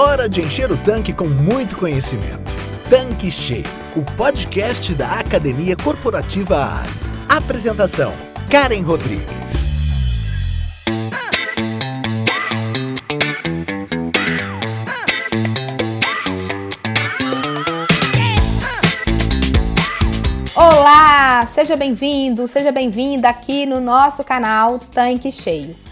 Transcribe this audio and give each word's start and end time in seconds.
Hora 0.00 0.28
de 0.28 0.40
encher 0.40 0.70
o 0.70 0.76
tanque 0.76 1.12
com 1.12 1.24
muito 1.24 1.76
conhecimento. 1.76 2.52
Tanque 2.88 3.32
Cheio, 3.32 3.64
o 3.96 4.02
podcast 4.16 4.94
da 4.94 5.18
Academia 5.18 5.74
Corporativa 5.76 6.78
Ali. 6.78 6.88
Apresentação: 7.28 8.12
Karen 8.48 8.82
Rodrigues. 8.82 9.26
Olá, 20.54 21.44
seja 21.46 21.76
bem-vindo, 21.76 22.46
seja 22.46 22.70
bem-vinda 22.70 23.28
aqui 23.28 23.66
no 23.66 23.80
nosso 23.80 24.22
canal 24.22 24.78
Tanque 24.78 25.32
Cheio. 25.32 25.87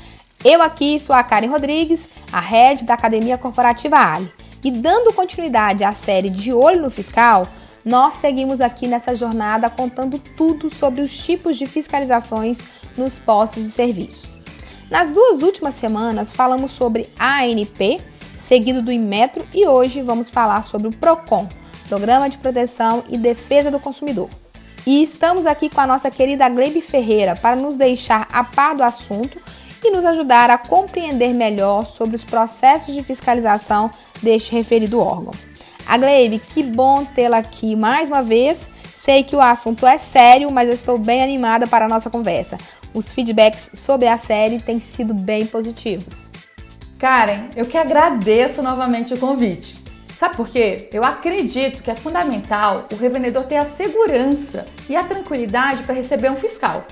Eu 0.48 0.62
aqui 0.62 1.00
sou 1.00 1.16
a 1.16 1.24
Karen 1.24 1.48
Rodrigues, 1.48 2.08
a 2.32 2.38
head 2.38 2.84
da 2.84 2.94
Academia 2.94 3.36
Corporativa 3.36 3.96
Ali. 3.96 4.32
E 4.62 4.70
dando 4.70 5.12
continuidade 5.12 5.82
à 5.82 5.92
série 5.92 6.30
De 6.30 6.52
Olho 6.52 6.82
no 6.82 6.88
Fiscal, 6.88 7.48
nós 7.84 8.14
seguimos 8.14 8.60
aqui 8.60 8.86
nessa 8.86 9.12
jornada 9.16 9.68
contando 9.68 10.20
tudo 10.20 10.72
sobre 10.72 11.00
os 11.00 11.18
tipos 11.20 11.56
de 11.56 11.66
fiscalizações 11.66 12.60
nos 12.96 13.18
postos 13.18 13.64
de 13.64 13.70
serviços. 13.70 14.38
Nas 14.88 15.10
duas 15.10 15.42
últimas 15.42 15.74
semanas 15.74 16.32
falamos 16.32 16.70
sobre 16.70 17.08
ANP, 17.18 18.00
seguido 18.36 18.80
do 18.80 18.92
Inmetro, 18.92 19.44
e 19.52 19.66
hoje 19.66 20.00
vamos 20.00 20.30
falar 20.30 20.62
sobre 20.62 20.86
o 20.86 20.92
PROCON, 20.92 21.48
Programa 21.88 22.30
de 22.30 22.38
Proteção 22.38 23.02
e 23.08 23.18
Defesa 23.18 23.68
do 23.68 23.80
Consumidor. 23.80 24.30
E 24.86 25.02
estamos 25.02 25.44
aqui 25.44 25.68
com 25.68 25.80
a 25.80 25.88
nossa 25.88 26.08
querida 26.08 26.48
Gleibe 26.48 26.80
Ferreira 26.80 27.34
para 27.34 27.56
nos 27.56 27.76
deixar 27.76 28.28
a 28.32 28.44
par 28.44 28.76
do 28.76 28.84
assunto 28.84 29.40
e 29.86 29.90
nos 29.90 30.04
ajudar 30.04 30.50
a 30.50 30.58
compreender 30.58 31.32
melhor 31.32 31.86
sobre 31.86 32.16
os 32.16 32.24
processos 32.24 32.94
de 32.94 33.02
fiscalização 33.02 33.90
deste 34.22 34.52
referido 34.52 35.00
órgão. 35.00 35.32
A 35.86 35.96
Gleibe, 35.96 36.40
que 36.40 36.62
bom 36.62 37.04
tê-la 37.04 37.38
aqui 37.38 37.76
mais 37.76 38.08
uma 38.08 38.22
vez. 38.22 38.68
Sei 38.94 39.22
que 39.22 39.36
o 39.36 39.40
assunto 39.40 39.86
é 39.86 39.98
sério, 39.98 40.50
mas 40.50 40.68
eu 40.68 40.74
estou 40.74 40.98
bem 40.98 41.22
animada 41.22 41.66
para 41.66 41.84
a 41.84 41.88
nossa 41.88 42.10
conversa. 42.10 42.58
Os 42.92 43.12
feedbacks 43.12 43.70
sobre 43.74 44.08
a 44.08 44.16
série 44.16 44.58
têm 44.58 44.80
sido 44.80 45.14
bem 45.14 45.46
positivos. 45.46 46.30
Karen, 46.98 47.50
eu 47.54 47.66
que 47.66 47.78
agradeço 47.78 48.62
novamente 48.62 49.14
o 49.14 49.18
convite. 49.18 49.78
Sabe 50.16 50.34
por 50.34 50.48
quê? 50.48 50.88
Eu 50.92 51.04
acredito 51.04 51.82
que 51.82 51.90
é 51.90 51.94
fundamental 51.94 52.86
o 52.90 52.96
revendedor 52.96 53.44
ter 53.44 53.58
a 53.58 53.64
segurança 53.64 54.66
e 54.88 54.96
a 54.96 55.04
tranquilidade 55.04 55.82
para 55.82 55.94
receber 55.94 56.30
um 56.30 56.36
fiscal. 56.36 56.86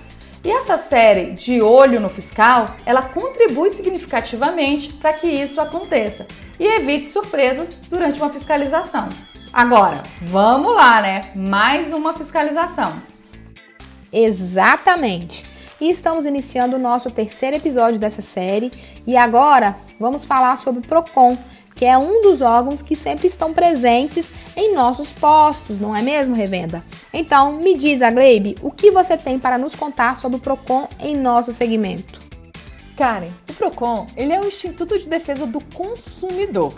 E 0.45 0.51
essa 0.51 0.77
série 0.77 1.31
de 1.31 1.63
olho 1.63 1.99
no 1.99 2.11
fiscal, 2.11 2.77
ela 2.85 3.01
contribui 3.01 3.71
significativamente 3.71 4.93
para 4.93 5.15
que 5.15 5.27
isso 5.27 5.59
aconteça 5.59 6.27
e 6.61 6.67
evite 6.67 7.09
surpresas 7.09 7.81
durante 7.89 8.21
uma 8.21 8.29
fiscalização. 8.29 9.09
Agora, 9.51 10.03
vamos 10.21 10.77
lá, 10.77 11.01
né? 11.01 11.31
Mais 11.35 11.95
uma 11.95 12.13
fiscalização. 12.13 12.93
Exatamente. 14.13 15.47
E 15.81 15.89
estamos 15.89 16.27
iniciando 16.27 16.77
o 16.77 16.79
nosso 16.79 17.11
terceiro 17.11 17.57
episódio 17.57 17.99
dessa 17.99 18.21
série 18.21 18.71
e 19.07 19.17
agora 19.17 19.77
vamos 19.99 20.27
falar 20.27 20.57
sobre 20.57 20.81
o 20.81 20.87
Procon, 20.87 21.39
que 21.75 21.85
é 21.85 21.99
um 21.99 22.23
dos 22.23 22.41
órgãos 22.41 22.83
que 22.83 22.95
sempre 22.95 23.27
estão 23.27 23.53
presentes 23.53 24.31
em 24.57 24.75
nossos 24.75 25.13
postos, 25.13 25.81
não 25.81 25.95
é 25.95 26.03
mesmo, 26.03 26.35
revenda? 26.35 26.85
Então, 27.13 27.55
me 27.55 27.77
diz, 27.77 28.01
a 28.03 28.11
Gleibe, 28.11 28.57
o 28.63 28.71
que 28.71 28.91
você 28.91 29.17
tem 29.17 29.39
para 29.39 29.59
nos 29.59 29.75
contar 29.75 30.17
sobre 30.17 30.37
o 30.37 30.41
Procon 30.41 30.89
em 31.01 31.17
nosso 31.17 31.53
segmento? 31.53 32.21
Karen, 32.97 33.31
o 33.51 33.55
Procon, 33.55 34.07
ele 34.17 34.33
é 34.33 34.41
o 34.41 34.47
Instituto 34.47 34.99
de 34.99 35.09
Defesa 35.09 35.47
do 35.47 35.61
Consumidor. 35.61 36.73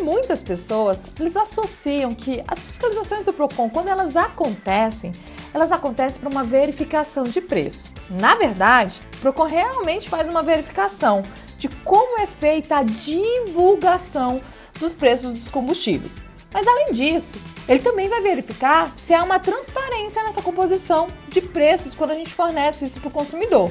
Muitas 0.00 0.42
pessoas, 0.42 0.98
eles 1.18 1.36
associam 1.36 2.14
que 2.14 2.42
as 2.46 2.66
fiscalizações 2.66 3.24
do 3.24 3.32
Procon, 3.32 3.70
quando 3.70 3.88
elas 3.88 4.16
acontecem, 4.16 5.12
elas 5.54 5.72
acontecem 5.72 6.20
para 6.20 6.28
uma 6.28 6.44
verificação 6.44 7.24
de 7.24 7.40
preço. 7.40 7.88
Na 8.10 8.34
verdade, 8.34 9.00
o 9.14 9.20
Procon 9.20 9.44
realmente 9.44 10.08
faz 10.08 10.28
uma 10.28 10.42
verificação 10.42 11.22
de 11.58 11.68
como 11.68 12.18
é 12.18 12.26
feita 12.26 12.76
a 12.76 12.82
divulgação 12.82 14.40
dos 14.78 14.94
preços 14.94 15.34
dos 15.34 15.48
combustíveis. 15.48 16.16
Mas 16.52 16.66
além 16.66 16.92
disso, 16.92 17.38
ele 17.68 17.80
também 17.80 18.08
vai 18.08 18.20
verificar 18.20 18.92
se 18.96 19.12
há 19.12 19.22
uma 19.22 19.38
transparência 19.38 20.22
nessa 20.22 20.40
composição 20.40 21.08
de 21.28 21.40
preços 21.40 21.94
quando 21.94 22.12
a 22.12 22.14
gente 22.14 22.32
fornece 22.32 22.84
isso 22.84 23.00
para 23.00 23.08
o 23.08 23.12
consumidor. 23.12 23.70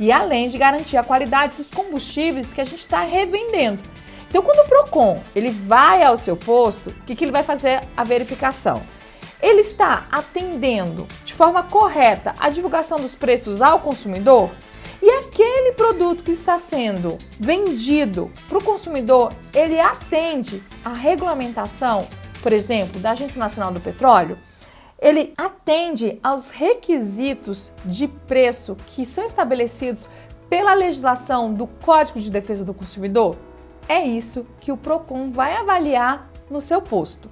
E 0.00 0.12
além 0.12 0.48
de 0.48 0.58
garantir 0.58 0.96
a 0.96 1.04
qualidade 1.04 1.56
dos 1.56 1.70
combustíveis 1.70 2.52
que 2.52 2.60
a 2.60 2.64
gente 2.64 2.80
está 2.80 3.02
revendendo. 3.02 3.82
Então, 4.28 4.42
quando 4.42 4.58
o 4.58 4.68
Procon 4.68 5.22
ele 5.34 5.50
vai 5.50 6.02
ao 6.02 6.16
seu 6.16 6.36
posto, 6.36 6.90
o 6.90 7.04
que, 7.04 7.16
que 7.16 7.24
ele 7.24 7.32
vai 7.32 7.42
fazer 7.42 7.80
a 7.96 8.04
verificação? 8.04 8.82
Ele 9.40 9.60
está 9.60 10.06
atendendo 10.10 11.06
de 11.24 11.32
forma 11.32 11.62
correta 11.62 12.34
a 12.38 12.50
divulgação 12.50 13.00
dos 13.00 13.14
preços 13.14 13.62
ao 13.62 13.78
consumidor? 13.80 14.50
E 15.00 15.08
aquele 15.10 15.72
produto 15.72 16.24
que 16.24 16.32
está 16.32 16.58
sendo 16.58 17.18
vendido 17.38 18.30
para 18.48 18.58
o 18.58 18.64
consumidor, 18.64 19.32
ele 19.54 19.78
atende 19.78 20.62
à 20.84 20.92
regulamentação, 20.92 22.08
por 22.42 22.52
exemplo, 22.52 22.98
da 23.00 23.12
Agência 23.12 23.38
Nacional 23.38 23.72
do 23.72 23.80
Petróleo? 23.80 24.38
Ele 25.00 25.32
atende 25.36 26.18
aos 26.22 26.50
requisitos 26.50 27.72
de 27.84 28.08
preço 28.08 28.76
que 28.86 29.06
são 29.06 29.24
estabelecidos 29.24 30.08
pela 30.50 30.74
legislação 30.74 31.54
do 31.54 31.68
Código 31.68 32.18
de 32.18 32.32
Defesa 32.32 32.64
do 32.64 32.74
Consumidor? 32.74 33.36
É 33.88 34.04
isso 34.04 34.44
que 34.60 34.72
o 34.72 34.76
Procon 34.76 35.30
vai 35.30 35.54
avaliar 35.54 36.28
no 36.50 36.60
seu 36.60 36.82
posto. 36.82 37.30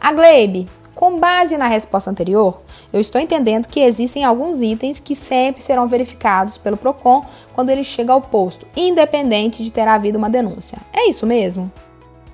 A 0.00 0.12
Gleibe, 0.12 0.68
com 0.98 1.16
base 1.16 1.56
na 1.56 1.68
resposta 1.68 2.10
anterior, 2.10 2.60
eu 2.92 3.00
estou 3.00 3.20
entendendo 3.20 3.68
que 3.68 3.78
existem 3.78 4.24
alguns 4.24 4.60
itens 4.60 4.98
que 4.98 5.14
sempre 5.14 5.62
serão 5.62 5.86
verificados 5.86 6.58
pelo 6.58 6.76
PROCON 6.76 7.24
quando 7.54 7.70
ele 7.70 7.84
chega 7.84 8.12
ao 8.12 8.20
posto, 8.20 8.66
independente 8.76 9.62
de 9.62 9.70
ter 9.70 9.86
havido 9.86 10.18
uma 10.18 10.28
denúncia. 10.28 10.76
É 10.92 11.08
isso 11.08 11.24
mesmo? 11.24 11.70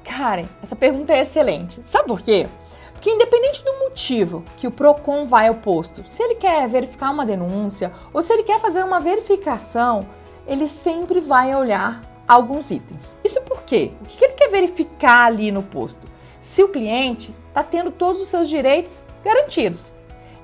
Karen, 0.02 0.47
essa 0.62 0.75
pergunta 0.75 1.12
é 1.12 1.20
excelente. 1.20 1.82
Sabe 1.84 2.08
por 2.08 2.22
quê? 2.22 2.47
Porque 2.94 3.10
independente 3.10 3.62
do 3.62 3.80
motivo 3.80 4.42
que 4.56 4.66
o 4.66 4.70
PROCON 4.70 5.26
vai 5.26 5.48
ao 5.48 5.56
posto, 5.56 6.02
se 6.06 6.22
ele 6.22 6.36
quer 6.36 6.66
verificar 6.66 7.10
uma 7.10 7.26
denúncia 7.26 7.92
ou 8.14 8.22
se 8.22 8.32
ele 8.32 8.44
quer 8.44 8.58
fazer 8.58 8.82
uma 8.82 8.98
verificação, 8.98 10.06
ele 10.46 10.66
sempre 10.66 11.20
vai 11.20 11.54
olhar 11.54 12.00
alguns 12.26 12.70
itens. 12.70 13.14
Isso 13.22 13.42
por 13.42 13.62
quê? 13.64 13.92
O 14.00 14.06
que 14.06 14.25
ele 14.25 14.32
quer 14.32 14.48
verificar 14.48 15.26
ali 15.26 15.52
no 15.52 15.62
posto? 15.62 16.13
Se 16.44 16.62
o 16.62 16.69
cliente 16.69 17.34
está 17.49 17.62
tendo 17.62 17.91
todos 17.91 18.21
os 18.21 18.28
seus 18.28 18.50
direitos 18.50 19.03
garantidos. 19.25 19.94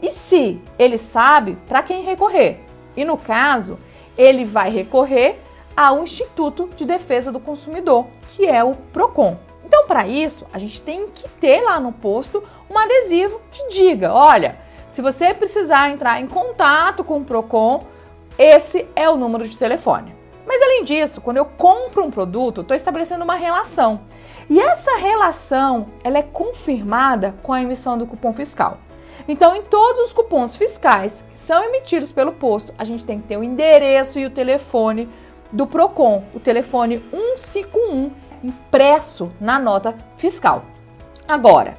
E 0.00 0.10
se 0.10 0.58
ele 0.78 0.96
sabe 0.96 1.58
para 1.68 1.82
quem 1.82 2.02
recorrer. 2.02 2.58
E 2.96 3.04
no 3.04 3.18
caso, 3.18 3.78
ele 4.16 4.46
vai 4.46 4.70
recorrer 4.70 5.38
ao 5.76 6.02
Instituto 6.02 6.70
de 6.74 6.86
Defesa 6.86 7.30
do 7.30 7.38
Consumidor, 7.38 8.06
que 8.30 8.46
é 8.46 8.64
o 8.64 8.74
Procon. 8.74 9.36
Então, 9.62 9.86
para 9.86 10.08
isso, 10.08 10.46
a 10.54 10.58
gente 10.58 10.80
tem 10.80 11.06
que 11.08 11.28
ter 11.28 11.60
lá 11.60 11.78
no 11.78 11.92
posto 11.92 12.42
um 12.70 12.78
adesivo 12.78 13.38
que 13.50 13.68
diga: 13.68 14.14
olha, 14.14 14.58
se 14.88 15.02
você 15.02 15.34
precisar 15.34 15.90
entrar 15.90 16.18
em 16.18 16.26
contato 16.26 17.04
com 17.04 17.18
o 17.18 17.24
Procon, 17.24 17.84
esse 18.38 18.88
é 18.96 19.06
o 19.10 19.18
número 19.18 19.46
de 19.46 19.58
telefone. 19.58 20.16
Mas 20.46 20.62
além 20.62 20.82
disso, 20.82 21.20
quando 21.20 21.36
eu 21.36 21.44
compro 21.44 22.02
um 22.02 22.10
produto, 22.10 22.62
estou 22.62 22.74
estabelecendo 22.74 23.22
uma 23.22 23.36
relação. 23.36 24.00
E 24.50 24.58
essa 24.58 24.96
relação 24.96 25.86
ela 26.02 26.18
é 26.18 26.22
confirmada 26.22 27.36
com 27.40 27.52
a 27.52 27.62
emissão 27.62 27.96
do 27.96 28.04
cupom 28.04 28.32
fiscal. 28.32 28.78
Então, 29.28 29.54
em 29.54 29.62
todos 29.62 30.00
os 30.00 30.12
cupons 30.12 30.56
fiscais 30.56 31.24
que 31.30 31.38
são 31.38 31.62
emitidos 31.62 32.10
pelo 32.10 32.32
posto, 32.32 32.74
a 32.76 32.82
gente 32.82 33.04
tem 33.04 33.20
que 33.20 33.28
ter 33.28 33.36
o 33.36 33.44
endereço 33.44 34.18
e 34.18 34.26
o 34.26 34.30
telefone 34.30 35.08
do 35.52 35.68
Procon, 35.68 36.24
o 36.34 36.40
telefone 36.40 36.98
151 37.12 38.10
impresso 38.42 39.28
na 39.40 39.56
nota 39.56 39.94
fiscal. 40.16 40.64
Agora, 41.28 41.76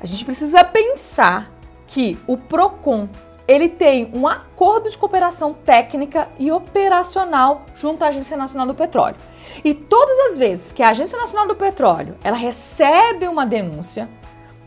a 0.00 0.06
gente 0.06 0.24
precisa 0.24 0.64
pensar 0.64 1.52
que 1.86 2.18
o 2.26 2.36
Procon 2.36 3.08
ele 3.46 3.68
tem 3.68 4.10
um 4.14 4.26
acordo 4.26 4.90
de 4.90 4.98
cooperação 4.98 5.52
técnica 5.52 6.28
e 6.38 6.50
operacional 6.50 7.66
junto 7.74 8.04
à 8.04 8.08
Agência 8.08 8.36
Nacional 8.36 8.66
do 8.66 8.74
Petróleo. 8.74 9.16
E 9.64 9.74
todas 9.74 10.18
as 10.30 10.38
vezes 10.38 10.72
que 10.72 10.82
a 10.82 10.90
Agência 10.90 11.18
Nacional 11.18 11.46
do 11.46 11.56
Petróleo 11.56 12.16
ela 12.22 12.36
recebe 12.36 13.26
uma 13.28 13.46
denúncia, 13.46 14.08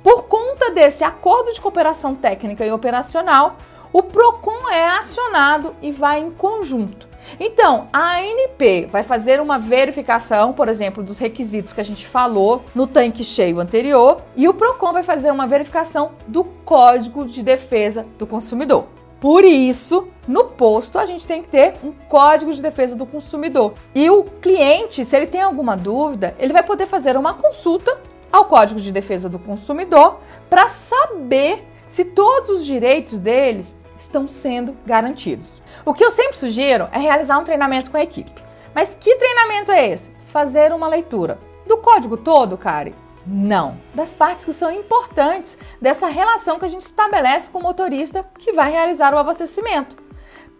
por 0.04 0.24
conta 0.24 0.72
desse 0.72 1.04
acordo 1.04 1.52
de 1.52 1.62
cooperação 1.62 2.14
técnica 2.14 2.66
e 2.66 2.72
operacional, 2.72 3.58
o 3.94 4.02
PROCON 4.04 4.70
é 4.70 4.88
acionado 4.90 5.76
e 5.82 5.92
vai 5.92 6.20
em 6.20 6.32
conjunto. 6.32 7.08
Então, 7.40 7.88
a 7.94 8.18
ANP 8.18 8.88
vai 8.92 9.04
fazer 9.04 9.40
uma 9.40 9.58
verificação, 9.58 10.52
por 10.52 10.68
exemplo, 10.68 11.02
dos 11.02 11.18
requisitos 11.18 11.72
que 11.72 11.80
a 11.80 11.86
gente 11.86 12.06
falou 12.06 12.64
no 12.76 12.86
tanque 12.86 13.24
cheio 13.24 13.60
anterior, 13.60 14.22
e 14.36 14.50
o 14.50 14.54
PROCON 14.54 14.92
vai 14.92 15.04
fazer 15.04 15.32
uma 15.32 15.48
verificação 15.48 16.12
do 16.28 16.44
Código 16.44 17.26
de 17.26 17.42
Defesa 17.42 18.06
do 18.18 18.28
Consumidor. 18.28 18.88
Por 19.24 19.46
isso, 19.46 20.10
no 20.28 20.44
posto, 20.50 21.00
a 21.00 21.06
gente 21.06 21.26
tem 21.26 21.42
que 21.42 21.48
ter 21.48 21.76
um 21.82 21.94
código 21.94 22.52
de 22.52 22.62
defesa 22.62 22.94
do 22.94 23.06
consumidor. 23.06 23.74
E 23.96 24.10
o 24.10 24.26
cliente, 24.26 25.06
se 25.06 25.16
ele 25.16 25.28
tem 25.28 25.40
alguma 25.40 25.78
dúvida, 25.78 26.36
ele 26.38 26.52
vai 26.52 26.62
poder 26.62 26.86
fazer 26.88 27.16
uma 27.16 27.34
consulta 27.34 27.98
ao 28.30 28.44
Código 28.44 28.82
de 28.82 28.92
Defesa 28.92 29.30
do 29.30 29.40
Consumidor 29.40 30.20
para 30.50 30.68
saber 30.68 31.66
se 31.88 32.04
todos 32.04 32.50
os 32.50 32.66
direitos 32.66 33.22
deles 33.22 33.80
estão 33.96 34.28
sendo 34.28 34.76
garantidos. 34.86 35.62
O 35.86 35.94
que 35.94 36.04
eu 36.04 36.12
sempre 36.12 36.36
sugiro 36.36 36.90
é 36.92 37.00
realizar 37.00 37.40
um 37.40 37.46
treinamento 37.46 37.92
com 37.92 37.96
a 37.96 38.04
equipe. 38.04 38.44
Mas 38.76 38.94
que 38.94 39.16
treinamento 39.16 39.72
é 39.72 39.88
esse? 39.88 40.12
Fazer 40.26 40.74
uma 40.74 40.90
leitura. 40.90 41.40
Do 41.66 41.78
código 41.78 42.18
todo, 42.18 42.58
Kari? 42.58 42.94
Não. 43.26 43.78
Das 43.94 44.14
partes 44.14 44.46
que 44.46 44.54
são 44.54 44.72
importantes 44.72 45.58
dessa 45.82 46.08
relação 46.08 46.60
que 46.60 46.66
a 46.66 46.70
gente 46.70 46.82
estabelece 46.82 47.50
com 47.50 47.60
o 47.60 47.64
motorista 47.64 48.26
que 48.38 48.52
vai 48.52 48.72
realizar 48.72 49.14
o 49.14 49.18
abastecimento. 49.18 50.04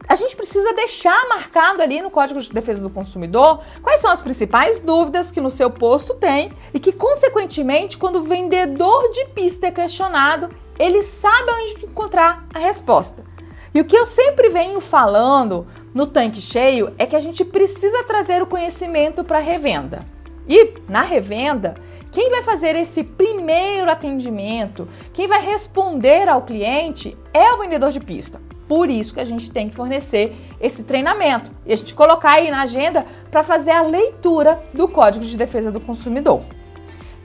A 0.08 0.16
gente 0.16 0.36
precisa 0.36 0.74
deixar 0.74 1.28
marcado 1.30 1.82
ali 1.82 2.02
no 2.02 2.12
Código 2.12 2.40
de 2.42 2.52
Defesa 2.52 2.82
do 2.82 2.90
Consumidor 2.90 3.64
quais 3.82 4.02
são 4.02 4.12
as 4.12 4.22
principais 4.22 4.82
dúvidas 4.82 5.32
que 5.32 5.40
no 5.40 5.50
seu 5.50 5.70
posto 5.70 6.14
tem 6.16 6.52
e 6.74 6.80
que, 6.80 6.92
consequentemente, 6.92 7.98
quando 7.98 8.18
o 8.18 8.24
vendedor 8.24 9.10
de 9.12 9.26
pista 9.30 9.68
é 9.68 9.72
questionado, 9.72 10.50
ele 10.78 11.02
sabe 11.02 11.52
onde 11.52 11.86
encontrar 11.86 12.46
a 12.54 12.60
resposta. 12.60 13.24
E 13.74 13.80
o 13.80 13.86
que 13.86 13.96
eu 13.96 14.06
sempre 14.06 14.50
venho 14.50 14.80
falando 14.80 15.66
no 15.94 16.06
tanque 16.06 16.42
cheio 16.42 16.94
é 16.98 17.06
que 17.06 17.16
a 17.16 17.20
gente 17.20 17.46
precisa 17.46 18.04
trazer 18.04 18.42
o 18.42 18.48
conhecimento 18.48 19.24
para 19.24 19.38
a 19.38 19.42
revenda. 19.42 20.06
E 20.48 20.74
na 20.90 21.02
revenda, 21.02 21.76
quem 22.14 22.30
vai 22.30 22.44
fazer 22.44 22.76
esse 22.76 23.04
primeiro 23.04 23.90
atendimento, 23.90 24.88
quem 25.12 25.28
vai 25.28 25.44
responder 25.44 26.30
ao 26.30 26.44
cliente 26.44 27.18
é 27.34 27.52
o 27.52 27.58
vendedor 27.58 27.90
de 27.90 28.00
pista. 28.00 28.40
Por 28.68 28.88
isso 28.88 29.16
que 29.16 29.20
a 29.20 29.26
gente 29.26 29.52
tem 29.52 29.68
que 29.68 29.76
fornecer 29.76 30.36
esse 30.62 30.84
treinamento 30.84 31.52
e 31.66 31.74
a 31.74 31.76
gente 31.76 31.96
colocar 31.96 32.34
aí 32.34 32.52
na 32.52 32.62
agenda 32.62 33.06
para 33.32 33.44
fazer 33.44 33.72
a 33.72 33.82
leitura 33.82 34.62
do 34.72 34.88
Código 34.88 35.26
de 35.26 35.36
Defesa 35.36 35.72
do 35.72 35.80
Consumidor. 35.80 36.42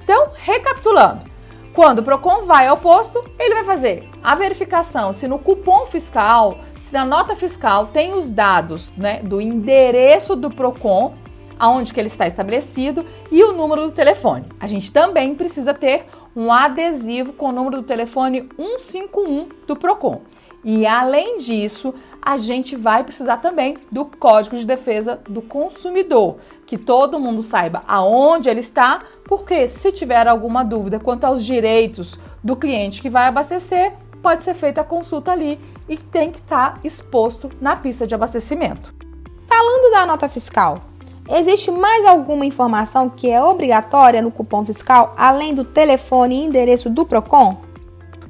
Então, 0.03 0.31
recapitulando, 0.35 1.27
quando 1.75 1.99
o 1.99 2.03
Procon 2.03 2.45
vai 2.45 2.67
ao 2.67 2.79
posto, 2.79 3.23
ele 3.39 3.57
vai 3.57 3.65
fazer 3.65 4.09
a 4.23 4.35
verificação 4.35 5.13
se 5.13 5.29
no 5.29 5.39
cupom 5.39 5.85
fiscal, 5.85 6.61
se 6.81 6.95
na 6.95 7.05
nota 7.05 7.37
fiscal 7.37 7.89
tem 7.89 8.15
os 8.15 8.33
dados 8.33 8.91
né, 8.97 9.21
do 9.23 9.39
endereço 9.39 10.35
do 10.35 10.51
Procon, 10.51 11.15
aonde 11.59 11.93
que 11.93 12.01
ele 12.01 12.09
está 12.09 12.27
estabelecido 12.27 13.05
e 13.31 13.43
o 13.43 13.53
número 13.53 13.87
do 13.87 13.93
telefone. 13.93 14.47
A 14.61 14.67
gente 14.67 14.93
também 14.93 15.35
precisa 15.35 15.75
ter 15.75 16.07
um 16.35 16.53
adesivo 16.53 17.33
com 17.33 17.47
o 17.47 17.53
número 17.53 17.79
do 17.79 17.83
telefone 17.83 18.49
151 18.57 19.49
do 19.67 19.77
Procon. 19.77 20.23
E 20.65 20.87
além 20.87 21.39
disso, 21.39 21.95
a 22.21 22.37
gente 22.37 22.77
vai 22.77 23.05
precisar 23.05 23.39
também 23.39 23.79
do 23.91 24.05
Código 24.05 24.57
de 24.57 24.67
Defesa 24.67 25.21
do 25.29 25.41
Consumidor, 25.41 26.37
que 26.67 26.77
todo 26.77 27.19
mundo 27.19 27.43
saiba 27.43 27.83
aonde 27.87 28.49
ele 28.49 28.61
está, 28.61 29.05
porque 29.25 29.67
se 29.67 29.91
tiver 29.93 30.27
alguma 30.27 30.63
dúvida 30.65 31.01
quanto 31.01 31.25
aos 31.25 31.45
direitos 31.45 32.19
do 32.43 32.57
cliente 32.57 33.01
que 33.01 33.09
vai 33.09 33.27
abastecer, 33.29 33.95
pode 34.23 34.45
ser 34.45 34.55
feita 34.55 34.81
a 34.81 34.85
consulta 34.85 35.33
ali 35.33 35.59
e 35.89 35.97
tem 35.97 36.31
que 36.31 36.39
estar 36.39 36.79
exposto 36.85 37.51
na 37.61 37.77
pista 37.77 38.07
de 38.07 38.15
abastecimento. 38.15 38.95
Falando 39.47 39.91
da 39.91 40.05
nota 40.05 40.29
fiscal, 40.29 40.83
existe 41.29 41.71
mais 41.71 42.07
alguma 42.07 42.47
informação 42.47 43.09
que 43.09 43.31
é 43.31 43.43
obrigatória 43.43 44.23
no 44.23 44.31
cupom 44.31 44.65
fiscal 44.65 45.15
além 45.17 45.55
do 45.55 45.65
telefone 45.65 46.37
e 46.37 46.45
endereço 46.45 46.89
do 46.89 47.05
Procon? 47.05 47.61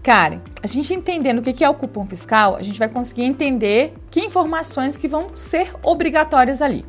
Karen, 0.02 0.40
a 0.62 0.66
gente 0.66 0.94
entendendo 0.94 1.38
o 1.38 1.42
que 1.42 1.64
é 1.64 1.68
o 1.68 1.74
cupom 1.74 2.06
fiscal, 2.06 2.56
a 2.56 2.62
gente 2.62 2.78
vai 2.78 2.88
conseguir 2.88 3.24
entender 3.24 3.94
que 4.10 4.20
informações 4.20 4.96
que 4.96 5.06
vão 5.06 5.26
ser 5.34 5.74
obrigatórias 5.82 6.62
ali. 6.62 6.84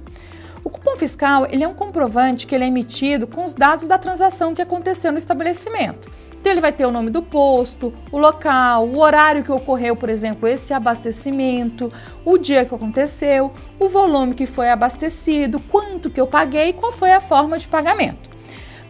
O 0.63 0.69
cupom 0.69 0.97
fiscal 0.97 1.45
ele 1.49 1.63
é 1.63 1.67
um 1.67 1.73
comprovante 1.73 2.45
que 2.45 2.53
ele 2.53 2.63
é 2.63 2.67
emitido 2.67 3.27
com 3.27 3.43
os 3.43 3.53
dados 3.53 3.87
da 3.87 3.97
transação 3.97 4.53
que 4.53 4.61
aconteceu 4.61 5.11
no 5.11 5.17
estabelecimento. 5.17 6.09
Então 6.39 6.51
ele 6.51 6.61
vai 6.61 6.71
ter 6.71 6.85
o 6.85 6.91
nome 6.91 7.09
do 7.09 7.21
posto, 7.21 7.93
o 8.11 8.17
local, 8.17 8.87
o 8.87 8.99
horário 8.99 9.43
que 9.43 9.51
ocorreu, 9.51 9.95
por 9.95 10.09
exemplo, 10.09 10.47
esse 10.47 10.73
abastecimento, 10.73 11.91
o 12.23 12.37
dia 12.37 12.63
que 12.63 12.73
aconteceu, 12.73 13.51
o 13.77 13.89
volume 13.89 14.33
que 14.33 14.45
foi 14.45 14.69
abastecido, 14.69 15.59
quanto 15.59 16.09
que 16.09 16.19
eu 16.19 16.27
paguei 16.27 16.71
qual 16.71 16.91
foi 16.91 17.11
a 17.11 17.19
forma 17.19 17.59
de 17.59 17.67
pagamento. 17.67 18.29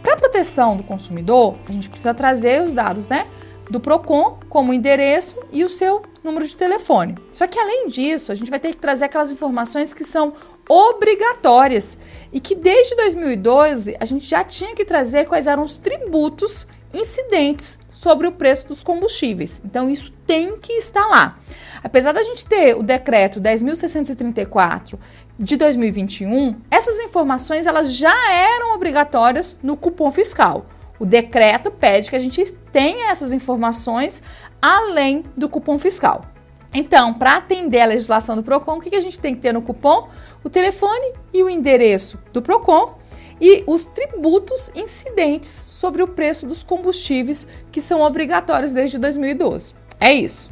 Para 0.04 0.16
proteção 0.16 0.78
do 0.78 0.84
consumidor, 0.84 1.56
a 1.68 1.72
gente 1.72 1.90
precisa 1.90 2.14
trazer 2.14 2.62
os 2.62 2.74
dados, 2.74 3.08
né? 3.08 3.26
do 3.70 3.80
Procon 3.80 4.40
como 4.50 4.74
endereço 4.74 5.38
e 5.52 5.64
o 5.64 5.70
seu 5.70 6.02
número 6.24 6.46
de 6.46 6.58
telefone. 6.58 7.16
Só 7.32 7.46
que 7.46 7.60
além 7.60 7.88
disso, 7.88 8.32
a 8.32 8.36
gente 8.36 8.50
vai 8.50 8.60
ter 8.60 8.70
que 8.70 8.78
trazer 8.78 9.06
aquelas 9.06 9.32
informações 9.32 9.94
que 9.94 10.04
são 10.04 10.34
obrigatórias 10.68 11.98
e 12.34 12.40
que 12.40 12.56
desde 12.56 12.96
2012 12.96 13.96
a 14.00 14.06
gente 14.06 14.26
já 14.26 14.44
tinha 14.44 14.76
que 14.76 14.86
trazer 14.86 15.28
quais 15.28 15.48
eram 15.48 15.64
os 15.64 15.78
tributos 15.78 16.68
incidentes 16.94 17.80
sobre 17.90 18.28
o 18.28 18.32
preço 18.32 18.68
dos 18.68 18.84
combustíveis. 18.84 19.62
Então 19.64 19.90
isso 19.90 20.12
tem 20.26 20.58
que 20.58 20.74
estar 20.74 21.06
lá. 21.08 21.38
Apesar 21.84 22.12
da 22.12 22.22
gente 22.22 22.46
ter 22.46 22.76
o 22.76 22.84
decreto 22.84 23.40
10.634 23.40 24.98
de 25.38 25.56
2021, 25.56 26.56
essas 26.70 27.00
informações 27.00 27.66
elas 27.66 27.94
já 27.94 28.32
eram 28.32 28.76
obrigatórias 28.76 29.58
no 29.64 29.78
cupom 29.78 30.12
fiscal. 30.12 30.66
O 31.00 31.06
decreto 31.06 31.72
pede 31.72 32.10
que 32.10 32.16
a 32.16 32.20
gente 32.20 32.44
tenha 32.72 33.10
essas 33.10 33.32
informações 33.32 34.22
além 34.62 35.24
do 35.38 35.48
cupom 35.48 35.80
fiscal. 35.80 36.26
Então, 36.74 37.14
para 37.14 37.38
atender 37.38 37.82
a 37.82 37.86
legislação 37.86 38.36
do 38.36 38.44
PROCON, 38.44 38.78
o 38.78 38.82
que 38.82 38.96
a 38.96 39.00
gente 39.00 39.20
tem 39.20 39.34
que 39.34 39.42
ter 39.42 39.54
no 39.54 39.62
cupom? 39.62 40.10
O 40.44 40.50
telefone 40.50 41.14
e 41.34 41.42
o 41.42 41.50
endereço 41.50 42.20
do 42.32 42.42
PROCON 42.42 43.00
e 43.40 43.64
os 43.66 43.86
tributos 43.86 44.72
incidentes 44.76 45.50
sobre 45.50 46.04
o 46.04 46.08
preço 46.08 46.46
dos 46.46 46.64
combustíveis 46.64 47.48
que 47.72 47.80
são 47.80 48.02
obrigatórios 48.02 48.74
desde 48.74 48.98
2012. 48.98 49.76
É 50.00 50.14
isso. 50.14 50.52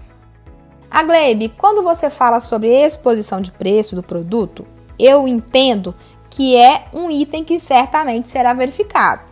A 0.89 1.03
Glebe, 1.03 1.49
quando 1.57 1.83
você 1.83 2.09
fala 2.09 2.39
sobre 2.39 2.69
exposição 2.69 3.41
de 3.41 3.51
preço 3.51 3.95
do 3.95 4.03
produto, 4.03 4.65
eu 4.97 5.27
entendo 5.27 5.93
que 6.29 6.55
é 6.55 6.85
um 6.93 7.11
item 7.11 7.43
que 7.43 7.59
certamente 7.59 8.29
será 8.29 8.53
verificado. 8.53 9.23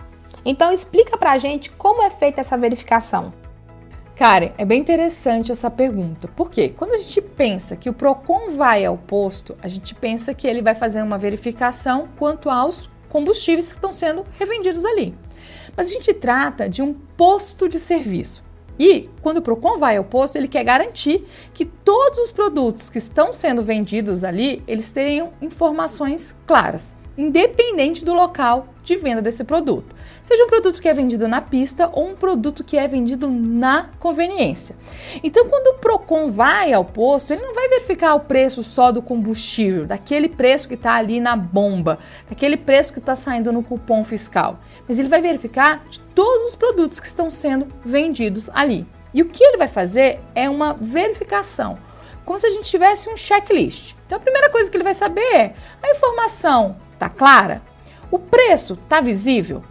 Então 0.43 0.71
explica 0.71 1.17
pra 1.17 1.37
gente 1.37 1.71
como 1.71 2.03
é 2.03 2.09
feita 2.09 2.41
essa 2.41 2.57
verificação. 2.57 3.33
Karen, 4.15 4.51
é 4.57 4.63
bem 4.63 4.79
interessante 4.79 5.51
essa 5.51 5.69
pergunta. 5.69 6.29
Por 6.29 6.49
quê? 6.49 6.69
Quando 6.69 6.93
a 6.93 6.97
gente 6.97 7.21
pensa 7.21 7.75
que 7.75 7.89
o 7.89 7.93
Procon 7.93 8.51
vai 8.51 8.85
ao 8.85 8.97
posto, 8.97 9.57
a 9.61 9.67
gente 9.67 9.93
pensa 9.93 10.33
que 10.33 10.47
ele 10.47 10.61
vai 10.61 10.73
fazer 10.73 11.01
uma 11.01 11.17
verificação 11.17 12.07
quanto 12.17 12.49
aos 12.49 12.89
combustíveis 13.15 13.71
que 13.71 13.77
estão 13.77 13.93
sendo 13.93 14.25
revendidos 14.37 14.83
ali. 14.83 15.15
Mas 15.73 15.87
a 15.87 15.91
gente 15.91 16.13
trata 16.13 16.67
de 16.67 16.81
um 16.81 16.93
posto 16.93 17.69
de 17.69 17.79
serviço. 17.79 18.43
E 18.77 19.09
quando 19.21 19.37
o 19.37 19.41
Procon 19.41 19.77
vai 19.77 19.95
ao 19.95 20.03
posto, 20.03 20.35
ele 20.35 20.49
quer 20.49 20.65
garantir 20.65 21.25
que 21.53 21.63
todos 21.63 22.19
os 22.19 22.29
produtos 22.29 22.89
que 22.89 22.97
estão 22.97 23.31
sendo 23.31 23.63
vendidos 23.63 24.25
ali, 24.25 24.61
eles 24.67 24.91
tenham 24.91 25.31
informações 25.41 26.35
claras, 26.45 26.97
independente 27.17 28.03
do 28.03 28.13
local 28.13 28.67
de 28.83 28.95
venda 28.95 29.21
desse 29.21 29.43
produto 29.43 29.95
seja 30.25 30.43
um 30.43 30.47
produto 30.47 30.81
que 30.81 30.89
é 30.89 30.93
vendido 30.93 31.27
na 31.27 31.39
pista 31.39 31.87
ou 31.93 32.09
um 32.09 32.15
produto 32.15 32.63
que 32.63 32.77
é 32.77 32.87
vendido 32.87 33.29
na 33.29 33.91
conveniência. 33.99 34.75
Então, 35.23 35.47
quando 35.47 35.67
o 35.67 35.79
Procon 35.79 36.31
vai 36.31 36.73
ao 36.73 36.83
posto, 36.83 37.31
ele 37.31 37.43
não 37.43 37.53
vai 37.53 37.69
verificar 37.69 38.15
o 38.15 38.21
preço 38.21 38.63
só 38.63 38.91
do 38.91 39.03
combustível, 39.03 39.85
daquele 39.85 40.27
preço 40.27 40.67
que 40.67 40.73
está 40.73 40.95
ali 40.95 41.19
na 41.19 41.35
bomba, 41.35 41.99
daquele 42.27 42.57
preço 42.57 42.91
que 42.91 42.97
está 42.97 43.13
saindo 43.13 43.53
no 43.53 43.61
cupom 43.61 44.03
fiscal, 44.03 44.59
mas 44.87 44.97
ele 44.97 45.09
vai 45.09 45.21
verificar 45.21 45.85
de 45.87 45.99
todos 45.99 46.45
os 46.45 46.55
produtos 46.55 46.99
que 46.99 47.05
estão 47.05 47.29
sendo 47.29 47.67
vendidos 47.85 48.49
ali. 48.51 48.87
E 49.13 49.21
o 49.21 49.27
que 49.27 49.43
ele 49.43 49.57
vai 49.57 49.67
fazer 49.67 50.19
é 50.33 50.49
uma 50.49 50.73
verificação, 50.73 51.77
como 52.25 52.39
se 52.39 52.47
a 52.47 52.49
gente 52.49 52.69
tivesse 52.69 53.07
um 53.09 53.15
checklist. 53.15 53.95
Então, 54.07 54.17
a 54.17 54.21
primeira 54.21 54.49
coisa 54.49 54.71
que 54.71 54.75
ele 54.75 54.83
vai 54.83 54.95
saber 54.95 55.35
é: 55.35 55.53
a 55.83 55.91
informação 55.91 56.77
está 56.95 57.09
clara? 57.09 57.61
O 58.09 58.17
preço 58.17 58.73
está 58.73 58.99
visível? 58.99 59.63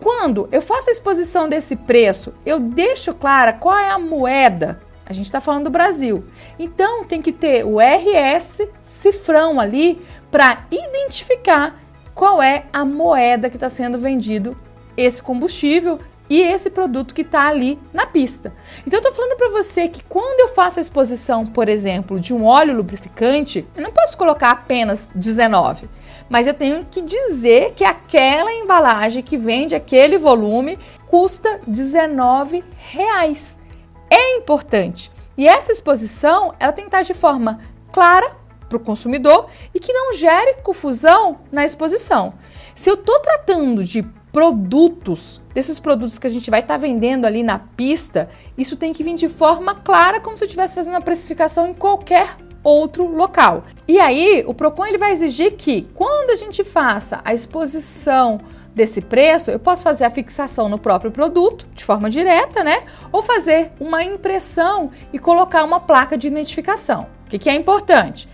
Quando 0.00 0.48
eu 0.50 0.60
faço 0.60 0.88
a 0.88 0.92
exposição 0.92 1.48
desse 1.48 1.76
preço, 1.76 2.34
eu 2.44 2.58
deixo 2.58 3.14
clara 3.14 3.52
qual 3.52 3.78
é 3.78 3.88
a 3.88 3.98
moeda. 3.98 4.80
A 5.06 5.12
gente 5.12 5.26
está 5.26 5.40
falando 5.40 5.64
do 5.64 5.70
Brasil. 5.70 6.24
Então 6.58 7.04
tem 7.04 7.22
que 7.22 7.32
ter 7.32 7.64
o 7.64 7.78
RS 7.78 8.62
cifrão 8.80 9.60
ali 9.60 10.02
para 10.30 10.66
identificar 10.70 11.80
qual 12.14 12.42
é 12.42 12.64
a 12.72 12.84
moeda 12.84 13.48
que 13.48 13.56
está 13.56 13.68
sendo 13.68 13.98
vendido 13.98 14.56
esse 14.96 15.22
combustível 15.22 16.00
e 16.28 16.40
esse 16.40 16.70
produto 16.70 17.14
que 17.14 17.22
está 17.22 17.46
ali 17.46 17.78
na 17.92 18.06
pista. 18.06 18.54
Então 18.86 18.98
eu 18.98 19.08
estou 19.08 19.12
falando 19.12 19.36
para 19.36 19.50
você 19.50 19.88
que 19.88 20.02
quando 20.04 20.40
eu 20.40 20.48
faço 20.48 20.78
a 20.78 20.82
exposição, 20.82 21.46
por 21.46 21.68
exemplo, 21.68 22.18
de 22.18 22.32
um 22.32 22.44
óleo 22.44 22.74
lubrificante, 22.74 23.66
eu 23.76 23.82
não 23.82 23.92
posso 23.92 24.16
colocar 24.16 24.50
apenas 24.50 25.08
19 25.14 25.88
mas 26.32 26.46
eu 26.46 26.54
tenho 26.54 26.82
que 26.90 27.02
dizer 27.02 27.74
que 27.74 27.84
aquela 27.84 28.50
embalagem 28.50 29.22
que 29.22 29.36
vende 29.36 29.74
aquele 29.74 30.16
volume 30.16 30.78
custa 31.06 31.60
19 31.66 32.64
reais. 32.90 33.60
É 34.08 34.36
importante. 34.36 35.12
E 35.36 35.46
essa 35.46 35.70
exposição, 35.70 36.54
ela 36.58 36.72
tem 36.72 36.84
que 36.84 36.88
estar 36.88 37.02
de 37.02 37.12
forma 37.12 37.60
clara 37.92 38.34
para 38.66 38.78
o 38.78 38.80
consumidor 38.80 39.46
e 39.74 39.78
que 39.78 39.92
não 39.92 40.14
gere 40.14 40.54
confusão 40.62 41.40
na 41.52 41.66
exposição. 41.66 42.32
Se 42.74 42.88
eu 42.88 42.94
estou 42.94 43.20
tratando 43.20 43.84
de 43.84 44.02
produtos, 44.32 45.38
desses 45.52 45.78
produtos 45.78 46.18
que 46.18 46.26
a 46.26 46.30
gente 46.30 46.50
vai 46.50 46.60
estar 46.60 46.74
tá 46.74 46.78
vendendo 46.78 47.26
ali 47.26 47.42
na 47.42 47.58
pista, 47.58 48.30
isso 48.56 48.74
tem 48.74 48.94
que 48.94 49.04
vir 49.04 49.16
de 49.16 49.28
forma 49.28 49.74
clara, 49.74 50.18
como 50.18 50.38
se 50.38 50.44
eu 50.44 50.46
estivesse 50.46 50.76
fazendo 50.76 50.96
a 50.96 51.02
precificação 51.02 51.66
em 51.66 51.74
qualquer 51.74 52.38
outro 52.62 53.06
local. 53.06 53.64
E 53.86 53.98
aí, 53.98 54.44
o 54.46 54.54
Procon 54.54 54.86
ele 54.86 54.98
vai 54.98 55.12
exigir 55.12 55.52
que 55.52 55.88
quando 55.94 56.30
a 56.30 56.34
gente 56.34 56.62
faça 56.64 57.20
a 57.24 57.34
exposição 57.34 58.40
desse 58.74 59.00
preço, 59.00 59.50
eu 59.50 59.58
posso 59.58 59.82
fazer 59.82 60.04
a 60.04 60.10
fixação 60.10 60.68
no 60.68 60.78
próprio 60.78 61.10
produto, 61.10 61.66
de 61.74 61.84
forma 61.84 62.08
direta, 62.08 62.64
né? 62.64 62.82
Ou 63.10 63.22
fazer 63.22 63.72
uma 63.78 64.02
impressão 64.02 64.90
e 65.12 65.18
colocar 65.18 65.64
uma 65.64 65.80
placa 65.80 66.16
de 66.16 66.26
identificação. 66.26 67.06
O 67.26 67.30
que, 67.30 67.38
que 67.38 67.50
é 67.50 67.54
importante? 67.54 68.28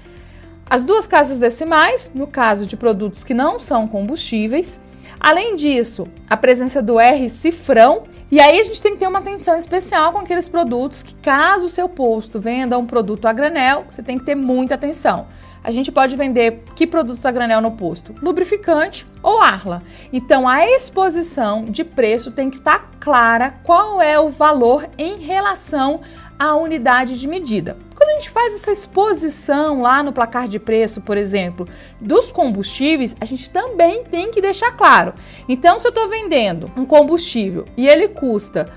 As 0.71 0.85
duas 0.85 1.07
casas 1.07 1.39
decimais, 1.39 2.13
no 2.15 2.27
caso 2.27 2.67
de 2.67 2.77
produtos 2.77 3.25
que 3.25 3.33
não 3.33 3.59
são 3.59 3.89
combustíveis. 3.89 4.81
Além 5.19 5.57
disso, 5.57 6.07
a 6.29 6.37
presença 6.37 6.83
do 6.83 7.01
R 7.01 7.29
cifrão. 7.29 8.05
E 8.31 8.41
aí 8.41 8.61
a 8.61 8.65
gente 8.65 8.83
tem 8.83 8.93
que 8.93 8.99
ter 8.99 9.07
uma 9.07 9.21
atenção 9.21 9.57
especial 9.57 10.13
com 10.13 10.19
aqueles 10.19 10.49
produtos 10.49 11.03
que, 11.03 11.15
caso 11.15 11.67
o 11.67 11.71
seu 11.71 11.89
posto 11.89 12.39
venda 12.39 12.77
um 12.77 12.87
produto 12.87 13.27
a 13.27 13.33
granel, 13.33 13.85
você 13.89 14.03
tem 14.03 14.19
que 14.19 14.25
ter 14.25 14.35
muita 14.35 14.75
atenção 14.75 15.27
a 15.63 15.71
gente 15.71 15.91
pode 15.91 16.17
vender 16.17 16.63
que 16.75 16.87
produtos 16.87 17.25
a 17.27 17.31
granel 17.31 17.61
no 17.61 17.73
posto? 17.73 18.15
Lubrificante 18.23 19.07
ou 19.23 19.43
Arla. 19.43 19.83
Então 20.13 20.49
a 20.49 20.65
exposição 20.67 21.65
de 21.65 21.85
preço 21.85 22.31
tem 22.31 22.49
que 22.49 22.57
estar 22.57 22.79
tá 22.79 22.89
clara 23.01 23.51
qual 23.65 24.01
é 24.01 24.19
o 24.19 24.29
valor 24.29 24.89
em 24.97 25.19
relação 25.19 26.01
à 26.39 26.55
unidade 26.55 27.19
de 27.19 27.27
medida. 27.27 27.77
Quando 27.95 28.11
a 28.11 28.13
gente 28.15 28.31
faz 28.31 28.55
essa 28.55 28.71
exposição 28.71 29.83
lá 29.83 30.03
no 30.03 30.13
placar 30.13 30.47
de 30.47 30.59
preço, 30.59 31.01
por 31.01 31.17
exemplo, 31.17 31.67
dos 32.01 32.31
combustíveis, 32.31 33.17
a 33.21 33.25
gente 33.25 33.51
também 33.51 34.05
tem 34.05 34.31
que 34.31 34.41
deixar 34.41 34.73
claro. 34.73 35.15
Então, 35.49 35.79
se 35.79 35.87
eu 35.87 35.91
estou 35.91 36.09
vendendo 36.09 36.71
um 36.77 36.87
combustível 36.87 37.65
e 37.77 37.89
ele 37.89 38.09
custa 38.09 38.71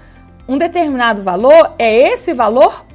um 0.47 0.57
determinado 0.57 1.21
valor, 1.21 1.75
é 1.77 2.11
esse 2.11 2.33
valor 2.33 2.85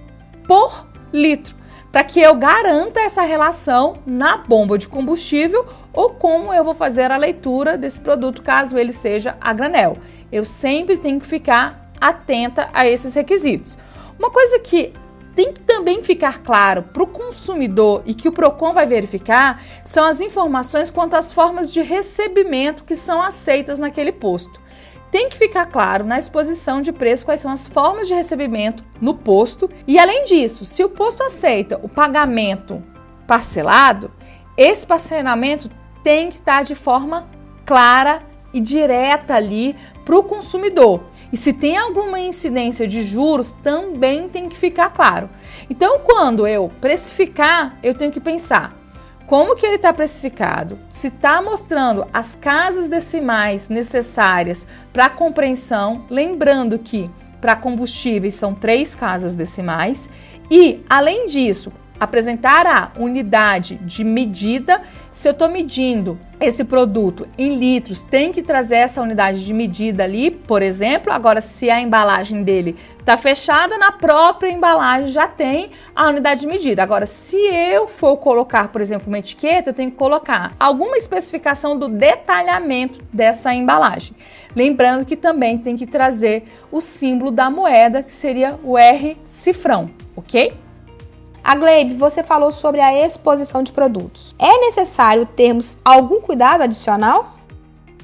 por 0.47 0.87
litro 1.13 1.57
para 1.97 2.05
que 2.05 2.21
eu 2.21 2.35
garanta 2.35 3.01
essa 3.01 3.23
relação 3.23 3.95
na 4.05 4.37
bomba 4.37 4.77
de 4.77 4.87
combustível 4.87 5.65
ou 5.95 6.11
como 6.11 6.53
eu 6.53 6.63
vou 6.63 6.75
fazer 6.75 7.11
a 7.11 7.17
leitura 7.17 7.79
desse 7.79 8.03
produto 8.03 8.43
caso 8.43 8.77
ele 8.77 8.93
seja 8.93 9.35
a 9.41 9.51
granel. 9.55 9.97
Eu 10.31 10.45
sempre 10.45 10.99
tenho 10.99 11.19
que 11.19 11.25
ficar 11.25 11.91
atenta 11.99 12.69
a 12.75 12.87
esses 12.87 13.15
requisitos. 13.15 13.79
Uma 14.19 14.31
coisa 14.31 14.59
que 14.59 14.93
tem 15.35 15.53
que 15.53 15.61
também 15.61 16.03
ficar 16.03 16.43
claro 16.43 16.83
para 16.83 17.03
o 17.03 17.07
consumidor 17.07 18.03
e 18.07 18.15
que 18.15 18.27
o 18.27 18.33
PROCON 18.33 18.73
vai 18.73 18.87
verificar 18.87 19.63
são 19.85 20.07
as 20.07 20.23
informações 20.23 20.89
quanto 20.89 21.15
às 21.15 21.33
formas 21.33 21.71
de 21.71 21.83
recebimento 21.83 22.85
que 22.85 22.97
são 22.97 23.21
aceitas 23.21 23.79
naquele 23.79 24.13
posto. 24.13 24.59
Tem 25.11 25.29
que 25.29 25.37
ficar 25.37 25.67
claro 25.67 26.05
na 26.05 26.17
exposição 26.19 26.81
de 26.81 26.91
preço 26.91 27.27
quais 27.27 27.41
são 27.41 27.53
as 27.53 27.69
formas 27.69 28.09
de 28.09 28.15
recebimento 28.15 28.83
no 29.01 29.15
posto 29.15 29.71
e, 29.87 29.99
além 29.99 30.25
disso, 30.25 30.65
se 30.65 30.83
o 30.83 30.89
posto 30.89 31.23
aceita 31.23 31.79
o 31.83 31.89
pagamento 31.89 32.83
parcelado, 33.27 34.11
esse 34.57 34.87
parcelamento 34.87 35.71
tem 36.03 36.31
que 36.31 36.37
estar 36.37 36.65
de 36.65 36.75
forma 36.75 37.29
clara 37.67 38.21
e 38.55 38.61
direta 38.61 39.35
ali 39.35 39.77
para 40.05 40.17
o 40.17 40.23
consumidor. 40.23 41.03
E 41.33 41.37
se 41.37 41.53
tem 41.53 41.77
alguma 41.77 42.19
incidência 42.21 42.87
de 42.87 43.03
juros, 43.03 43.53
também 43.53 44.29
tem 44.29 44.49
que 44.49 44.57
ficar 44.57 44.91
claro. 44.91 45.29
Então, 45.69 46.01
quando 46.01 46.47
eu 46.47 46.71
precificar, 46.81 47.79
eu 47.83 47.95
tenho 47.95 48.13
que 48.13 48.21
pensar 48.21 48.77
como 49.27 49.57
que 49.57 49.67
ele 49.67 49.75
está 49.75 49.93
precificado, 49.93 50.79
se 50.89 51.09
está 51.09 51.43
mostrando 51.43 52.07
as 52.13 52.37
casas 52.37 52.89
decimais 52.89 53.69
necessárias 53.69 54.69
para 54.93 55.11
compreensão, 55.11 56.05
lembrando 56.09 56.79
que 56.79 57.11
para 57.41 57.57
combustíveis 57.57 58.35
são 58.35 58.55
três 58.55 58.95
casas 58.95 59.35
decimais, 59.35 60.09
e 60.49 60.85
além 60.89 61.27
disso, 61.27 61.73
apresentar 61.99 62.67
a 62.67 62.93
unidade 62.99 63.77
de 63.77 64.05
medida. 64.05 64.83
Se 65.11 65.29
eu 65.29 65.33
estou 65.33 65.49
medindo 65.49 66.19
esse 66.39 66.65
produto 66.65 67.27
em 67.39 67.57
litros, 67.57 68.03
tem 68.03 68.31
que 68.31 68.43
trazer 68.43 68.77
essa 68.77 69.01
unidade 69.01 69.45
de 69.45 69.55
medida 69.55 70.05
ali, 70.05 70.31
por 70.31 70.63
exemplo. 70.63 71.13
Agora, 71.13 71.41
se 71.41 71.71
a 71.71 71.81
embalagem 71.81 72.43
dele 72.43 72.77
está 73.01 73.17
fechada, 73.17 73.79
na 73.79 73.93
própria 73.93 74.51
embalagem 74.51 75.09
já 75.09 75.27
tem 75.27 75.71
a 75.95 76.09
unidade 76.09 76.43
de 76.43 76.47
medida. 76.47 76.83
Agora, 76.83 77.07
se 77.07 77.37
eu 77.37 77.89
for 77.89 78.17
colocar, 78.19 78.69
por 78.69 78.81
exemplo, 78.81 79.09
uma 79.09 79.19
etiqueta, 79.19 79.71
eu 79.71 79.75
tenho 79.75 79.91
que 79.91 79.97
colocar 79.97 80.55
alguma 80.61 80.97
especificação 80.97 81.79
do 81.79 81.89
detalhamento 81.89 83.03
dessa 83.13 83.55
embalagem. 83.55 84.15
Lembrando 84.55 85.05
que 85.05 85.17
também 85.17 85.57
tem 85.57 85.77
que 85.77 85.87
trazer 85.87 86.45
o 86.71 86.81
símbolo 86.81 87.31
da 87.31 87.51
moeda, 87.51 88.03
que 88.03 88.13
seria 88.13 88.59
o 88.63 88.77
R 88.77 89.17
cifrão, 89.25 89.91
ok? 90.15 90.66
A 91.47 91.55
Gleib, 91.55 91.93
você 91.95 92.25
falou 92.25 92.51
sobre 92.51 92.81
a 92.81 93.07
exposição 93.07 93.63
de 93.63 93.71
produtos. 93.71 94.35
É 94.37 94.59
necessário 94.63 95.25
termos 95.25 95.79
algum 95.85 96.21
cuidado 96.21 96.63
adicional? 96.63 97.37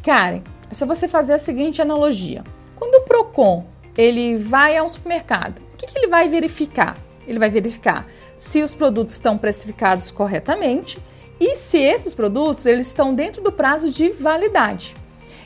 Karen, 0.01 0.43
é 0.71 0.75
só 0.75 0.87
você 0.87 1.09
fazer 1.09 1.35
a 1.35 1.39
seguinte 1.39 1.83
analogia. 1.83 2.45
Quando 2.77 2.95
o 2.95 3.05
Procon 3.05 3.65
ele 3.99 4.37
vai 4.37 4.77
a 4.77 4.85
um 4.85 4.89
supermercado, 4.89 5.61
o 5.75 5.77
que, 5.77 5.89
que 5.89 5.99
ele 5.99 6.07
vai 6.07 6.29
verificar? 6.29 6.97
Ele 7.27 7.41
vai 7.41 7.51
verificar 7.51 8.07
se 8.37 8.63
os 8.63 8.77
produtos 8.77 9.17
estão 9.17 9.37
precificados 9.37 10.13
corretamente 10.13 11.01
e 11.41 11.57
se 11.57 11.79
esses 11.79 12.15
produtos 12.15 12.65
eles 12.65 12.87
estão 12.87 13.13
dentro 13.13 13.43
do 13.43 13.51
prazo 13.51 13.91
de 13.91 14.09
validade. 14.11 14.95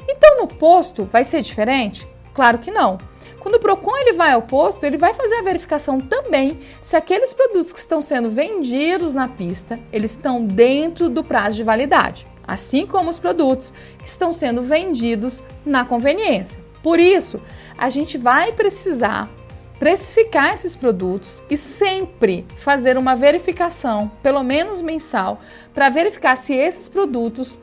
Então 0.06 0.42
no 0.42 0.46
posto 0.46 1.04
vai 1.04 1.24
ser 1.24 1.40
diferente? 1.40 2.06
Claro 2.34 2.58
que 2.58 2.70
não. 2.70 2.98
Quando 3.46 3.58
o 3.58 3.60
Procon 3.60 3.96
ele 3.98 4.14
vai 4.14 4.32
ao 4.32 4.42
posto, 4.42 4.82
ele 4.82 4.96
vai 4.96 5.14
fazer 5.14 5.36
a 5.36 5.42
verificação 5.42 6.00
também 6.00 6.58
se 6.82 6.96
aqueles 6.96 7.32
produtos 7.32 7.72
que 7.72 7.78
estão 7.78 8.02
sendo 8.02 8.28
vendidos 8.28 9.14
na 9.14 9.28
pista, 9.28 9.78
eles 9.92 10.10
estão 10.10 10.44
dentro 10.44 11.08
do 11.08 11.22
prazo 11.22 11.54
de 11.54 11.62
validade, 11.62 12.26
assim 12.44 12.84
como 12.88 13.08
os 13.08 13.20
produtos 13.20 13.72
que 14.00 14.08
estão 14.08 14.32
sendo 14.32 14.62
vendidos 14.62 15.44
na 15.64 15.84
conveniência. 15.84 16.60
Por 16.82 16.98
isso, 16.98 17.40
a 17.78 17.88
gente 17.88 18.18
vai 18.18 18.50
precisar 18.50 19.30
precificar 19.78 20.52
esses 20.52 20.74
produtos 20.74 21.40
e 21.48 21.56
sempre 21.56 22.44
fazer 22.56 22.98
uma 22.98 23.14
verificação, 23.14 24.10
pelo 24.24 24.42
menos 24.42 24.82
mensal, 24.82 25.40
para 25.72 25.88
verificar 25.88 26.34
se 26.34 26.52
esses 26.52 26.88
produtos 26.88 27.56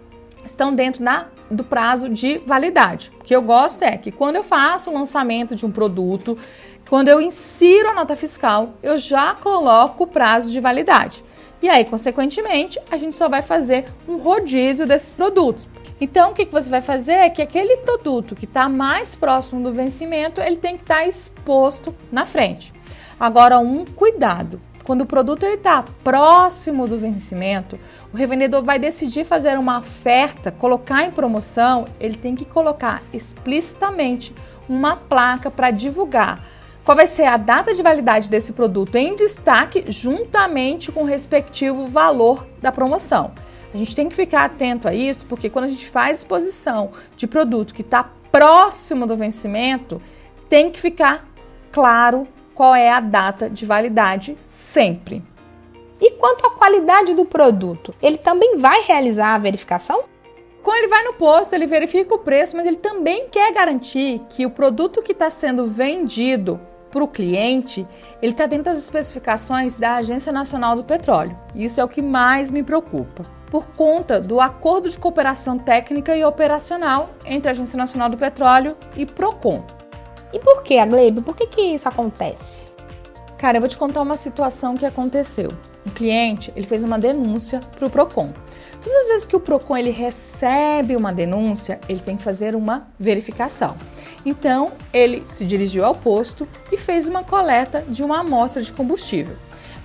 estão 0.46 0.74
dentro 0.74 1.04
da 1.04 1.33
do 1.50 1.64
prazo 1.64 2.10
de 2.10 2.40
validade. 2.40 3.12
O 3.20 3.24
que 3.24 3.36
eu 3.36 3.42
gosto 3.42 3.84
é 3.84 3.98
que 3.98 4.12
quando 4.12 4.36
eu 4.36 4.44
faço 4.44 4.90
o 4.90 4.94
lançamento 4.94 5.56
de 5.56 5.66
um 5.66 5.72
produto, 5.72 6.38
quando 6.90 7.08
eu 7.08 7.22
insiro 7.22 7.90
a 7.90 7.94
nota 7.94 8.16
fiscal, 8.16 8.74
eu 8.84 8.98
já 8.98 9.34
coloco 9.34 10.04
o 10.04 10.08
prazo 10.08 10.52
de 10.52 10.60
validade. 10.60 11.24
E 11.62 11.70
aí, 11.70 11.86
consequentemente, 11.86 12.78
a 12.92 12.98
gente 12.98 13.16
só 13.16 13.30
vai 13.30 13.42
fazer 13.42 13.86
um 14.08 14.18
rodízio 14.18 14.86
desses 14.86 15.14
produtos. 15.14 15.70
Então, 16.02 16.32
o 16.32 16.34
que 16.34 16.44
você 16.44 16.70
vai 16.70 16.82
fazer 16.82 17.14
é 17.14 17.30
que 17.30 17.42
aquele 17.42 17.78
produto 17.78 18.36
que 18.36 18.44
está 18.44 18.68
mais 18.68 19.16
próximo 19.16 19.64
do 19.64 19.72
vencimento, 19.72 20.42
ele 20.42 20.58
tem 20.58 20.76
que 20.76 20.84
estar 20.84 20.98
tá 20.98 21.08
exposto 21.08 21.96
na 22.12 22.26
frente. 22.26 22.74
Agora, 23.18 23.60
um 23.60 23.86
cuidado. 23.86 24.60
Quando 24.84 25.02
o 25.02 25.06
produto 25.06 25.46
está 25.46 25.86
próximo 26.04 26.88
do 26.88 26.98
vencimento, 26.98 27.80
o 28.12 28.18
revendedor 28.18 28.64
vai 28.64 28.78
decidir 28.78 29.24
fazer 29.24 29.58
uma 29.58 29.80
oferta, 29.80 30.52
colocar 30.52 31.06
em 31.06 31.12
promoção, 31.12 31.86
ele 32.02 32.18
tem 32.18 32.36
que 32.36 32.44
colocar 32.44 33.02
explicitamente 33.14 34.36
uma 34.68 34.98
placa 34.98 35.50
para 35.50 35.72
divulgar 35.72 36.44
qual 36.84 36.98
vai 36.98 37.08
ser 37.08 37.24
a 37.24 37.38
data 37.38 37.74
de 37.74 37.82
validade 37.82 38.30
desse 38.30 38.52
produto 38.52 38.98
em 38.98 39.16
destaque, 39.16 39.86
juntamente 39.88 40.92
com 40.92 41.04
o 41.04 41.08
respectivo 41.08 41.88
valor 41.88 42.46
da 42.62 42.72
promoção. 42.72 43.32
A 43.74 43.78
gente 43.78 43.96
tem 43.96 44.10
que 44.10 44.16
ficar 44.16 44.44
atento 44.44 44.88
a 44.88 44.94
isso, 44.94 45.26
porque 45.26 45.50
quando 45.50 45.66
a 45.66 45.70
gente 45.70 45.88
faz 45.88 46.18
exposição 46.18 46.92
de 47.16 47.26
produto 47.26 47.74
que 47.74 47.82
está 47.82 48.04
próximo 48.32 49.08
do 49.08 49.16
vencimento, 49.16 50.02
tem 50.50 50.70
que 50.70 50.80
ficar 50.80 51.26
claro 51.72 52.28
qual 52.54 52.76
é 52.76 52.90
a 52.90 53.00
data 53.00 53.50
de 53.50 53.66
validade 53.66 54.36
sempre. 54.74 55.24
E 56.02 56.12
quanto 56.12 56.46
à 56.46 56.50
qualidade 56.50 57.14
do 57.14 57.26
produto, 57.26 57.94
ele 58.02 58.18
também 58.18 58.58
vai 58.58 58.82
realizar 58.82 59.36
a 59.36 59.38
verificação? 59.38 60.04
Quando 60.64 60.78
ele 60.78 60.88
vai 60.88 61.04
no 61.04 61.14
posto, 61.14 61.54
ele 61.54 61.68
verifica 61.68 62.16
o 62.16 62.20
preço, 62.20 62.58
mas 62.58 62.66
ele 62.66 62.78
também 62.78 63.28
quer 63.30 63.54
garantir 63.54 64.22
que 64.30 64.46
o 64.46 64.50
produto 64.50 65.02
que 65.02 65.12
está 65.12 65.30
sendo 65.30 65.68
vendido 65.68 66.60
para 66.90 67.04
o 67.04 67.08
cliente, 67.08 67.88
ele 68.22 68.32
está 68.32 68.46
dentro 68.46 68.66
das 68.66 68.78
especificações 68.78 69.76
da 69.76 69.96
Agência 69.96 70.32
Nacional 70.32 70.76
do 70.76 70.84
Petróleo. 70.84 71.36
Isso 71.56 71.80
é 71.82 71.84
o 71.84 71.88
que 71.88 72.02
mais 72.02 72.50
me 72.50 72.64
preocupa, 72.64 73.24
por 73.50 73.66
conta 73.76 74.20
do 74.20 74.40
acordo 74.40 74.90
de 74.90 74.98
cooperação 74.98 75.58
técnica 75.58 76.16
e 76.16 76.24
operacional 76.24 77.10
entre 77.26 77.50
a 77.50 77.52
Agência 77.52 77.78
Nacional 77.78 78.10
do 78.10 78.18
Petróleo 78.18 78.76
e 78.96 79.06
Procon. 79.06 79.64
E 80.32 80.40
por 80.40 80.64
que, 80.64 80.78
a 80.80 80.86
Glebe? 80.86 81.22
Por 81.22 81.36
que, 81.36 81.48
que 81.48 81.62
isso 81.62 81.88
acontece? 81.88 82.73
Cara, 83.44 83.58
eu 83.58 83.62
vou 83.62 83.68
te 83.68 83.78
contar 83.78 84.02
uma 84.02 84.16
situação 84.16 84.78
que 84.78 84.86
aconteceu. 84.86 85.52
O 85.86 85.92
cliente, 85.92 86.54
ele 86.56 86.66
fez 86.66 86.82
uma 86.82 86.98
denúncia 86.98 87.60
para 87.76 87.86
o 87.86 87.90
Procon. 87.90 88.32
Todas 88.82 89.02
as 89.02 89.08
vezes 89.10 89.26
que 89.26 89.36
o 89.36 89.40
Procon 89.42 89.76
ele 89.76 89.90
recebe 89.90 90.96
uma 90.96 91.12
denúncia, 91.12 91.78
ele 91.90 92.00
tem 92.00 92.16
que 92.16 92.24
fazer 92.24 92.56
uma 92.56 92.88
verificação. 92.98 93.76
Então, 94.26 94.72
ele 94.94 95.26
se 95.28 95.44
dirigiu 95.44 95.84
ao 95.84 95.94
posto 95.94 96.48
e 96.72 96.78
fez 96.78 97.06
uma 97.06 97.22
coleta 97.22 97.84
de 97.86 98.02
uma 98.02 98.22
amostra 98.22 98.62
de 98.62 98.72
combustível. 98.72 99.36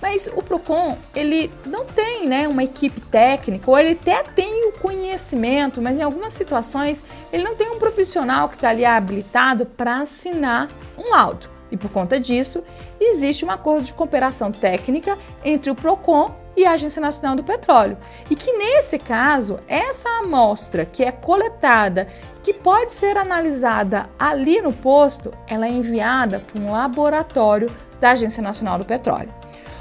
Mas 0.01 0.31
o 0.37 0.41
Procon, 0.41 0.97
ele 1.13 1.51
não 1.67 1.85
tem 1.85 2.29
né, 2.29 2.47
uma 2.47 2.63
equipe 2.63 3.01
técnica, 3.01 3.69
ou 3.69 3.77
ele 3.77 3.99
até 4.01 4.23
tem 4.23 4.69
o 4.69 4.73
conhecimento, 4.79 5.83
mas 5.83 5.99
em 5.99 6.03
algumas 6.05 6.33
situações 6.33 7.05
ele 7.33 7.43
não 7.43 7.57
tem 7.57 7.69
um 7.69 7.81
profissional 7.81 8.49
que 8.49 8.55
está 8.55 8.69
ali 8.69 8.85
habilitado 8.85 9.67
para 9.67 9.99
assinar 9.99 10.69
um 10.97 11.11
laudo. 11.11 11.58
E 11.71 11.77
por 11.77 11.91
conta 11.91 12.19
disso, 12.19 12.63
existe 13.01 13.45
um 13.45 13.51
acordo 13.51 13.85
de 13.85 13.95
cooperação 13.95 14.51
técnica 14.51 15.19
entre 15.45 15.71
o 15.71 15.75
Procon 15.75 16.35
e 16.57 16.65
a 16.65 16.73
Agência 16.73 17.01
Nacional 17.01 17.37
do 17.37 17.45
Petróleo. 17.45 17.97
E 18.29 18.35
que 18.35 18.53
nesse 18.53 18.99
caso, 18.99 19.61
essa 19.69 20.09
amostra 20.19 20.85
que 20.85 21.05
é 21.05 21.13
coletada, 21.13 22.09
que 22.43 22.53
pode 22.53 22.93
ser 22.93 23.17
analisada 23.17 24.09
ali 24.19 24.61
no 24.61 24.73
posto, 24.73 25.33
ela 25.47 25.67
é 25.67 25.71
enviada 25.71 26.41
para 26.41 26.61
um 26.61 26.73
laboratório 26.73 27.71
da 28.01 28.11
Agência 28.11 28.43
Nacional 28.43 28.79
do 28.79 28.85
Petróleo. 28.85 29.33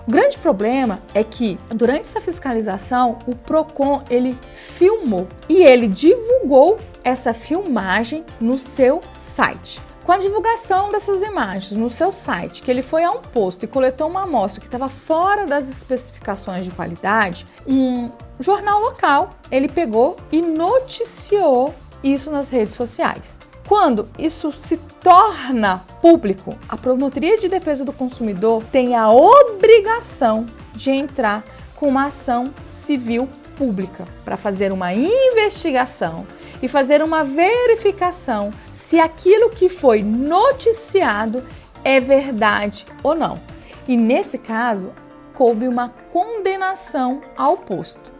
O 0.08 0.12
grande 0.12 0.38
problema 0.38 1.02
é 1.14 1.22
que 1.22 1.60
durante 1.68 2.08
essa 2.08 2.22
fiscalização, 2.22 3.20
o 3.28 3.36
Procon 3.36 4.04
ele 4.10 4.40
filmou 4.52 5.28
e 5.50 5.64
ele 5.64 5.88
divulgou 5.88 6.78
essa 7.04 7.34
filmagem 7.34 8.24
no 8.40 8.58
seu 8.58 9.02
site. 9.16 9.82
Com 10.08 10.14
a 10.14 10.18
divulgação 10.18 10.90
dessas 10.90 11.22
imagens 11.22 11.74
no 11.74 11.92
seu 11.92 12.14
site, 12.14 12.64
que 12.64 12.72
ele 12.72 12.82
foi 12.82 13.04
a 13.04 13.12
um 13.12 13.18
posto 13.18 13.66
e 13.66 13.68
coletou 13.68 14.08
uma 14.08 14.24
amostra 14.24 14.62
que 14.62 14.68
estava 14.68 14.88
fora 14.88 15.46
das 15.46 15.70
especificações 15.70 16.64
de 16.64 16.72
qualidade, 16.72 17.46
um 17.68 18.10
jornal 18.40 18.80
local 18.80 19.36
ele 19.52 19.68
pegou 19.68 20.16
e 20.32 20.42
noticiou 20.42 21.76
isso 22.02 22.32
nas 22.32 22.50
redes 22.50 22.74
sociais. 22.74 23.38
Quando 23.68 24.08
isso 24.18 24.50
se 24.50 24.78
torna 24.78 25.80
público, 26.02 26.58
a 26.70 26.78
Promotoria 26.78 27.38
de 27.38 27.50
Defesa 27.50 27.84
do 27.84 27.92
Consumidor 27.92 28.64
tem 28.72 28.96
a 28.96 29.12
obrigação 29.12 30.48
de 30.74 30.90
entrar 30.90 31.44
com 31.76 31.90
uma 31.90 32.06
ação 32.06 32.54
civil 32.64 33.28
pública 33.58 34.06
para 34.24 34.38
fazer 34.38 34.72
uma 34.72 34.94
investigação 34.94 36.26
e 36.62 36.68
fazer 36.68 37.02
uma 37.02 37.24
verificação 37.24 38.52
se 38.72 39.00
aquilo 39.00 39.50
que 39.50 39.70
foi 39.70 40.02
noticiado 40.02 41.44
é 41.84 42.00
verdade 42.00 42.86
ou 43.04 43.16
não. 43.16 43.40
E 43.88 43.96
nesse 43.96 44.38
caso, 44.38 44.92
coube 45.34 45.68
uma 45.68 45.90
condenação 46.12 47.22
ao 47.38 47.58
posto. 47.58 48.12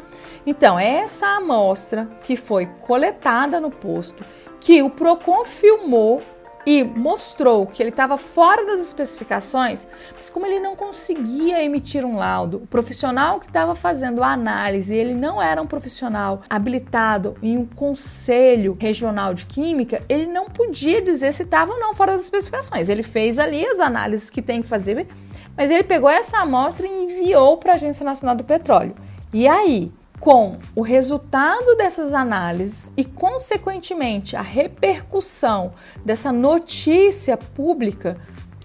Então, 0.46 0.80
essa 0.80 1.28
amostra 1.28 2.08
que 2.24 2.38
foi 2.38 2.68
coletada 2.82 3.60
no 3.60 3.70
posto, 3.70 4.24
que 4.60 4.82
o 4.82 4.90
Procon 4.90 5.44
filmou 5.44 6.22
e 6.68 6.84
mostrou 6.84 7.66
que 7.66 7.82
ele 7.82 7.92
estava 7.92 8.18
fora 8.18 8.66
das 8.66 8.82
especificações, 8.82 9.88
mas 10.18 10.30
como 10.30 10.46
ele 10.46 10.60
não 10.60 10.76
conseguia 10.76 11.64
emitir 11.64 12.04
um 12.04 12.18
laudo, 12.18 12.58
o 12.58 12.68
profissional 12.68 13.40
que 13.40 13.48
estava 13.48 13.74
fazendo 13.74 14.22
a 14.22 14.34
análise, 14.34 14.94
ele 14.94 15.14
não 15.14 15.42
era 15.42 15.62
um 15.62 15.66
profissional 15.66 16.42
habilitado 16.50 17.38
em 17.42 17.58
um 17.58 17.66
conselho 17.66 18.76
regional 18.78 19.34
de 19.34 19.46
química, 19.46 20.04
ele 20.10 20.28
não 20.28 20.50
podia 20.50 21.02
dizer 21.02 21.32
se 21.32 21.44
estava 21.44 21.72
ou 21.72 21.80
não 21.80 21.94
fora 21.94 22.12
das 22.12 22.24
especificações. 22.24 22.90
Ele 22.90 23.02
fez 23.02 23.40
ali 23.40 23.66
as 23.66 23.80
análises 23.80 24.30
que 24.30 24.42
tem 24.42 24.62
que 24.62 24.68
fazer, 24.68 25.08
mas 25.56 25.72
ele 25.72 25.86
pegou 25.86 26.10
essa 26.10 26.40
amostra 26.40 26.86
e 26.86 27.04
enviou 27.06 27.56
para 27.56 27.72
a 27.72 27.76
Agência 27.76 28.04
Nacional 28.04 28.36
do 28.36 28.44
Petróleo. 28.44 28.94
E 29.34 29.48
aí, 29.48 29.90
com 30.20 30.58
o 30.76 30.82
resultado 30.82 31.76
dessas 31.76 32.14
análises 32.14 32.92
e, 32.98 33.06
consequentemente, 33.06 34.36
a 34.36 34.42
repercussão 34.42 35.72
dessa 36.04 36.32
notícia 36.32 37.38
pública, 37.38 38.18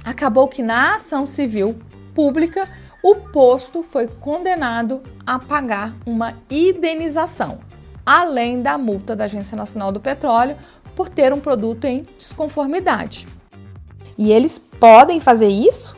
acabou 0.04 0.48
que 0.48 0.62
na 0.62 0.96
ação 0.96 1.26
civil 1.26 1.78
pública 2.14 2.68
o 3.02 3.16
posto 3.16 3.82
foi 3.82 4.06
condenado 4.06 5.02
a 5.26 5.38
pagar 5.38 5.94
uma 6.06 6.34
indenização, 6.50 7.58
além 8.04 8.62
da 8.62 8.78
multa 8.78 9.14
da 9.14 9.24
Agência 9.24 9.56
Nacional 9.56 9.90
do 9.92 10.00
Petróleo 10.00 10.56
por 10.94 11.08
ter 11.08 11.32
um 11.32 11.40
produto 11.40 11.84
em 11.84 12.06
desconformidade. 12.18 13.26
E 14.16 14.30
eles 14.30 14.58
podem 14.58 15.20
fazer 15.20 15.48
isso? 15.48 15.96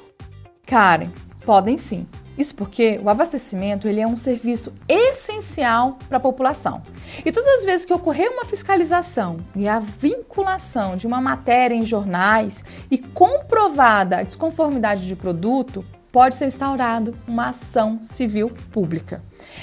Karen, 0.67 1.11
podem 1.45 1.77
sim. 1.77 2.07
Isso 2.37 2.55
porque 2.55 3.01
o 3.03 3.09
abastecimento 3.09 3.87
ele 3.87 4.01
é 4.01 4.07
um 4.07 4.17
serviço 4.17 4.73
essencial 4.89 5.99
para 6.09 6.19
a 6.19 6.21
população. 6.21 6.83
E 7.25 7.31
todas 7.31 7.49
as 7.59 7.65
vezes 7.65 7.87
que 7.87 7.93
ocorrer 7.93 8.31
uma 8.31 8.45
fiscalização 8.45 9.39
e 9.55 9.69
a 9.69 9.79
vinculação 9.79 10.97
de 10.97 11.07
uma 11.07 11.21
matéria 11.21 11.75
em 11.75 11.85
jornais 11.85 12.65
e 12.91 12.99
comprovada 12.99 14.19
a 14.19 14.23
desconformidade 14.23 15.07
de 15.07 15.15
produto, 15.15 15.85
pode 16.15 16.37
ser 16.37 16.47
instaurado 16.47 17.13
uma 17.27 17.49
ação 17.49 17.99
civil 18.01 18.49
pública. 18.71 19.21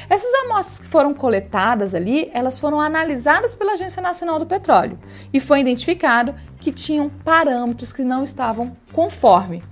Essas 0.09 0.33
amostras 0.43 0.79
que 0.81 0.85
foram 0.85 1.13
coletadas 1.13 1.95
ali, 1.95 2.29
elas 2.33 2.59
foram 2.59 2.81
analisadas 2.81 3.55
pela 3.55 3.71
Agência 3.71 4.01
Nacional 4.01 4.37
do 4.37 4.45
Petróleo 4.45 4.99
e 5.31 5.39
foi 5.39 5.61
identificado 5.61 6.35
que 6.59 6.69
tinham 6.69 7.07
parâmetros 7.07 7.93
que 7.93 8.03
não 8.03 8.21
estavam 8.21 8.75
conforme. 8.91 9.63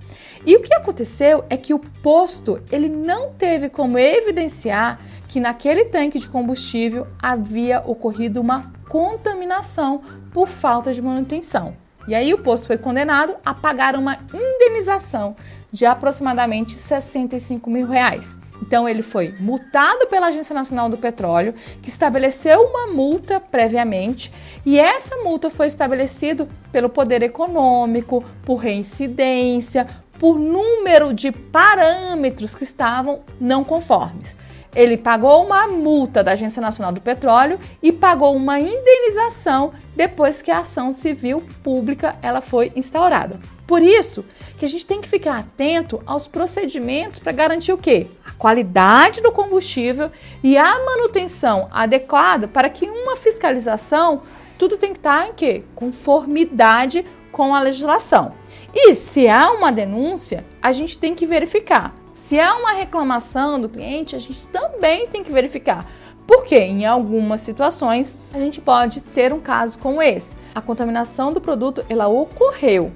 E 0.46 0.56
o 0.56 0.62
que 0.62 0.74
aconteceu 0.74 1.44
é 1.50 1.56
que 1.56 1.74
o 1.74 1.78
posto 1.78 2.62
ele 2.72 2.88
não 2.88 3.32
teve 3.32 3.68
como 3.68 3.98
evidenciar 3.98 4.98
que 5.28 5.38
naquele 5.38 5.84
tanque 5.84 6.18
de 6.18 6.28
combustível 6.28 7.06
havia 7.20 7.80
ocorrido 7.86 8.40
uma 8.40 8.72
contaminação 8.88 10.02
por 10.32 10.48
falta 10.48 10.92
de 10.92 11.00
manutenção. 11.00 11.74
E 12.08 12.14
aí 12.14 12.32
o 12.34 12.38
posto 12.38 12.66
foi 12.66 12.78
condenado 12.78 13.36
a 13.44 13.54
pagar 13.54 13.94
uma 13.94 14.18
indenização 14.34 15.36
de 15.70 15.86
aproximadamente 15.86 16.72
65 16.72 17.70
mil 17.70 17.86
reais. 17.86 18.38
Então 18.62 18.88
ele 18.88 19.02
foi 19.02 19.34
multado 19.38 20.06
pela 20.06 20.26
Agência 20.26 20.54
Nacional 20.54 20.88
do 20.88 20.98
Petróleo, 20.98 21.54
que 21.80 21.88
estabeleceu 21.88 22.60
uma 22.62 22.88
multa 22.88 23.40
previamente, 23.40 24.32
e 24.66 24.78
essa 24.78 25.16
multa 25.18 25.48
foi 25.48 25.66
estabelecida 25.66 26.46
pelo 26.70 26.88
poder 26.88 27.22
econômico, 27.22 28.24
por 28.44 28.56
reincidência, 28.56 29.86
por 30.20 30.38
número 30.38 31.14
de 31.14 31.32
parâmetros 31.32 32.54
que 32.54 32.62
estavam 32.62 33.20
não 33.40 33.64
conformes. 33.64 34.36
Ele 34.76 34.98
pagou 34.98 35.44
uma 35.44 35.66
multa 35.66 36.22
da 36.22 36.32
Agência 36.32 36.60
Nacional 36.60 36.92
do 36.92 37.00
Petróleo 37.00 37.58
e 37.82 37.90
pagou 37.90 38.36
uma 38.36 38.60
indenização 38.60 39.72
depois 39.96 40.42
que 40.42 40.50
a 40.50 40.58
ação 40.58 40.92
civil 40.92 41.42
pública 41.62 42.16
ela 42.22 42.42
foi 42.42 42.70
instaurada. 42.76 43.40
Por 43.66 43.80
isso 43.80 44.22
que 44.58 44.64
a 44.66 44.68
gente 44.68 44.84
tem 44.84 45.00
que 45.00 45.08
ficar 45.08 45.38
atento 45.38 46.02
aos 46.04 46.28
procedimentos 46.28 47.18
para 47.18 47.32
garantir 47.32 47.72
o 47.72 47.78
quê? 47.78 48.06
A 48.24 48.32
qualidade 48.32 49.22
do 49.22 49.32
combustível 49.32 50.10
e 50.42 50.58
a 50.58 50.84
manutenção 50.84 51.66
adequada 51.72 52.46
para 52.46 52.68
que 52.68 52.84
uma 52.84 53.16
fiscalização 53.16 54.20
tudo 54.58 54.76
tem 54.76 54.92
que 54.92 54.98
estar 54.98 55.28
em 55.28 55.32
quê? 55.32 55.62
Conformidade 55.74 57.06
com 57.32 57.54
a 57.54 57.60
legislação. 57.60 58.34
E 58.72 58.94
se 58.94 59.28
há 59.28 59.50
uma 59.50 59.72
denúncia, 59.72 60.44
a 60.62 60.70
gente 60.70 60.96
tem 60.96 61.14
que 61.14 61.26
verificar. 61.26 61.94
Se 62.10 62.38
há 62.38 62.54
uma 62.56 62.72
reclamação 62.72 63.60
do 63.60 63.68
cliente, 63.68 64.14
a 64.14 64.18
gente 64.18 64.46
também 64.48 65.08
tem 65.08 65.24
que 65.24 65.32
verificar. 65.32 65.86
Porque 66.26 66.56
em 66.56 66.86
algumas 66.86 67.40
situações 67.40 68.16
a 68.32 68.38
gente 68.38 68.60
pode 68.60 69.00
ter 69.00 69.32
um 69.32 69.40
caso 69.40 69.78
como 69.80 70.00
esse. 70.00 70.36
A 70.54 70.60
contaminação 70.60 71.32
do 71.32 71.40
produto 71.40 71.84
ela 71.88 72.06
ocorreu 72.06 72.92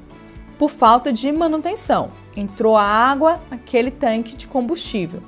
por 0.57 0.71
falta 0.71 1.13
de 1.13 1.33
manutenção. 1.33 2.13
Entrou 2.37 2.77
água 2.77 3.41
naquele 3.51 3.91
tanque 3.91 4.37
de 4.37 4.47
combustível. 4.47 5.21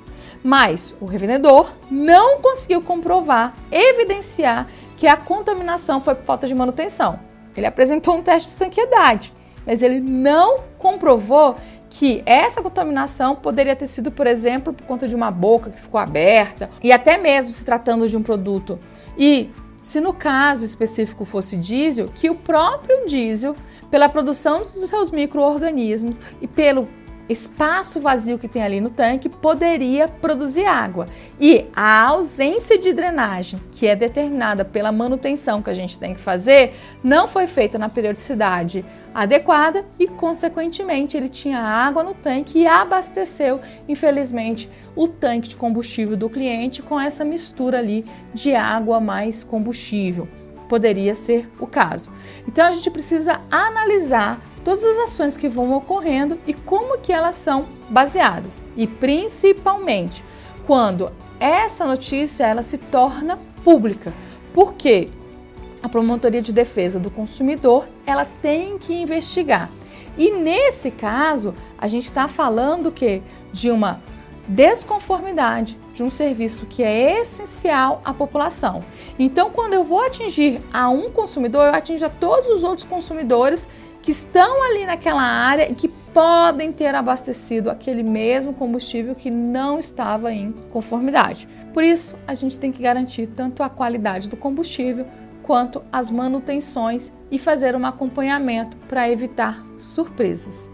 Mas 0.42 0.94
o 1.00 1.06
revendedor 1.06 1.72
não 1.90 2.40
conseguiu 2.40 2.80
comprovar, 2.80 3.56
evidenciar 3.72 4.68
que 4.96 5.08
a 5.08 5.16
contaminação 5.16 6.00
foi 6.00 6.14
por 6.14 6.24
falta 6.24 6.46
de 6.46 6.54
manutenção. 6.54 7.18
Ele 7.56 7.66
apresentou 7.66 8.16
um 8.16 8.22
teste 8.22 8.48
de 8.48 8.52
estanqueidade, 8.52 9.32
mas 9.66 9.82
ele 9.82 10.00
não 10.00 10.60
comprovou 10.78 11.56
que 11.90 12.22
essa 12.26 12.62
contaminação 12.62 13.34
poderia 13.34 13.74
ter 13.74 13.86
sido, 13.86 14.10
por 14.10 14.26
exemplo, 14.26 14.72
por 14.72 14.86
conta 14.86 15.08
de 15.08 15.14
uma 15.14 15.30
boca 15.30 15.70
que 15.70 15.80
ficou 15.80 15.98
aberta, 15.98 16.70
e 16.82 16.92
até 16.92 17.18
mesmo 17.18 17.52
se 17.52 17.64
tratando 17.64 18.08
de 18.08 18.16
um 18.16 18.22
produto. 18.22 18.78
E 19.18 19.50
se 19.80 20.00
no 20.00 20.12
caso 20.12 20.64
específico 20.64 21.24
fosse 21.24 21.56
diesel, 21.56 22.08
que 22.14 22.28
o 22.28 22.34
próprio 22.34 23.06
diesel, 23.06 23.56
pela 23.90 24.08
produção 24.08 24.60
dos 24.60 24.72
seus 24.72 25.10
micro-organismos 25.10 26.20
e 26.40 26.46
pelo 26.46 26.88
espaço 27.28 28.00
vazio 28.00 28.38
que 28.38 28.48
tem 28.48 28.62
ali 28.62 28.80
no 28.80 28.90
tanque 28.90 29.28
poderia 29.28 30.06
produzir 30.06 30.64
água. 30.64 31.06
E 31.40 31.66
a 31.74 32.04
ausência 32.06 32.78
de 32.78 32.92
drenagem, 32.92 33.60
que 33.72 33.86
é 33.86 33.96
determinada 33.96 34.64
pela 34.64 34.92
manutenção 34.92 35.60
que 35.60 35.70
a 35.70 35.74
gente 35.74 35.98
tem 35.98 36.14
que 36.14 36.20
fazer, 36.20 36.74
não 37.02 37.26
foi 37.26 37.46
feita 37.46 37.78
na 37.78 37.88
periodicidade 37.88 38.84
adequada 39.14 39.84
e, 39.98 40.06
consequentemente, 40.06 41.16
ele 41.16 41.28
tinha 41.28 41.58
água 41.58 42.02
no 42.02 42.14
tanque 42.14 42.60
e 42.60 42.66
abasteceu, 42.66 43.60
infelizmente, 43.88 44.70
o 44.94 45.08
tanque 45.08 45.48
de 45.48 45.56
combustível 45.56 46.16
do 46.16 46.30
cliente 46.30 46.82
com 46.82 47.00
essa 47.00 47.24
mistura 47.24 47.78
ali 47.78 48.04
de 48.32 48.54
água 48.54 49.00
mais 49.00 49.42
combustível. 49.42 50.28
Poderia 50.68 51.14
ser 51.14 51.48
o 51.60 51.66
caso. 51.66 52.10
Então 52.46 52.66
a 52.66 52.72
gente 52.72 52.90
precisa 52.90 53.40
analisar 53.50 54.40
todas 54.66 54.82
as 54.82 54.98
ações 54.98 55.36
que 55.36 55.48
vão 55.48 55.72
ocorrendo 55.74 56.40
e 56.44 56.52
como 56.52 56.98
que 56.98 57.12
elas 57.12 57.36
são 57.36 57.66
baseadas. 57.88 58.60
E 58.76 58.84
principalmente 58.84 60.24
quando 60.66 61.12
essa 61.38 61.86
notícia 61.86 62.44
ela 62.44 62.62
se 62.62 62.76
torna 62.76 63.38
pública. 63.62 64.12
Por 64.52 64.74
quê? 64.74 65.08
A 65.80 65.88
Promotoria 65.88 66.42
de 66.42 66.52
Defesa 66.52 66.98
do 66.98 67.12
Consumidor 67.12 67.86
ela 68.04 68.26
tem 68.42 68.76
que 68.76 68.92
investigar. 68.92 69.70
E 70.18 70.32
nesse 70.32 70.90
caso, 70.90 71.54
a 71.78 71.86
gente 71.86 72.06
está 72.06 72.26
falando 72.26 72.90
que 72.90 73.22
de 73.52 73.70
uma 73.70 74.02
desconformidade 74.48 75.78
de 75.94 76.02
um 76.02 76.10
serviço 76.10 76.66
que 76.66 76.82
é 76.82 77.20
essencial 77.20 78.00
à 78.04 78.12
população. 78.12 78.84
Então, 79.18 79.50
quando 79.50 79.74
eu 79.74 79.84
vou 79.84 80.02
atingir 80.02 80.60
a 80.72 80.88
um 80.88 81.08
consumidor, 81.10 81.66
eu 81.66 81.74
atingo 81.74 82.04
a 82.04 82.08
todos 82.08 82.48
os 82.48 82.64
outros 82.64 82.86
consumidores 82.86 83.68
que 84.06 84.12
estão 84.12 84.62
ali 84.62 84.86
naquela 84.86 85.20
área 85.20 85.68
e 85.68 85.74
que 85.74 85.88
podem 85.88 86.70
ter 86.70 86.94
abastecido 86.94 87.68
aquele 87.68 88.04
mesmo 88.04 88.54
combustível 88.54 89.16
que 89.16 89.32
não 89.32 89.80
estava 89.80 90.32
em 90.32 90.52
conformidade. 90.70 91.48
Por 91.74 91.82
isso, 91.82 92.16
a 92.24 92.32
gente 92.32 92.56
tem 92.56 92.70
que 92.70 92.80
garantir 92.80 93.26
tanto 93.26 93.64
a 93.64 93.68
qualidade 93.68 94.30
do 94.30 94.36
combustível 94.36 95.08
quanto 95.42 95.82
as 95.90 96.08
manutenções 96.08 97.12
e 97.32 97.36
fazer 97.36 97.74
um 97.74 97.84
acompanhamento 97.84 98.76
para 98.88 99.10
evitar 99.10 99.60
surpresas. 99.76 100.70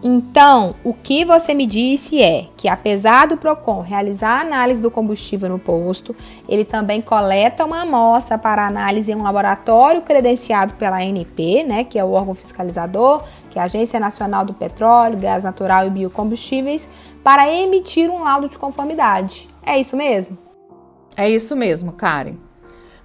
Então, 0.00 0.76
o 0.84 0.94
que 0.94 1.24
você 1.24 1.52
me 1.52 1.66
disse 1.66 2.22
é 2.22 2.46
que, 2.56 2.68
apesar 2.68 3.26
do 3.26 3.36
PROCON 3.36 3.80
realizar 3.80 4.38
a 4.38 4.42
análise 4.42 4.80
do 4.80 4.92
combustível 4.92 5.48
no 5.48 5.58
posto, 5.58 6.14
ele 6.48 6.64
também 6.64 7.02
coleta 7.02 7.64
uma 7.64 7.82
amostra 7.82 8.38
para 8.38 8.64
análise 8.64 9.10
em 9.10 9.16
um 9.16 9.24
laboratório 9.24 10.02
credenciado 10.02 10.74
pela 10.74 10.98
ANP, 10.98 11.64
né, 11.64 11.82
que 11.82 11.98
é 11.98 12.04
o 12.04 12.12
órgão 12.12 12.32
fiscalizador, 12.32 13.24
que 13.50 13.58
é 13.58 13.62
a 13.62 13.64
Agência 13.64 13.98
Nacional 13.98 14.44
do 14.44 14.54
Petróleo, 14.54 15.18
Gás 15.18 15.42
Natural 15.42 15.88
e 15.88 15.90
Biocombustíveis, 15.90 16.88
para 17.24 17.52
emitir 17.52 18.08
um 18.08 18.22
laudo 18.22 18.48
de 18.48 18.56
conformidade. 18.56 19.50
É 19.66 19.80
isso 19.80 19.96
mesmo? 19.96 20.38
É 21.16 21.28
isso 21.28 21.56
mesmo, 21.56 21.92
Karen. 21.92 22.36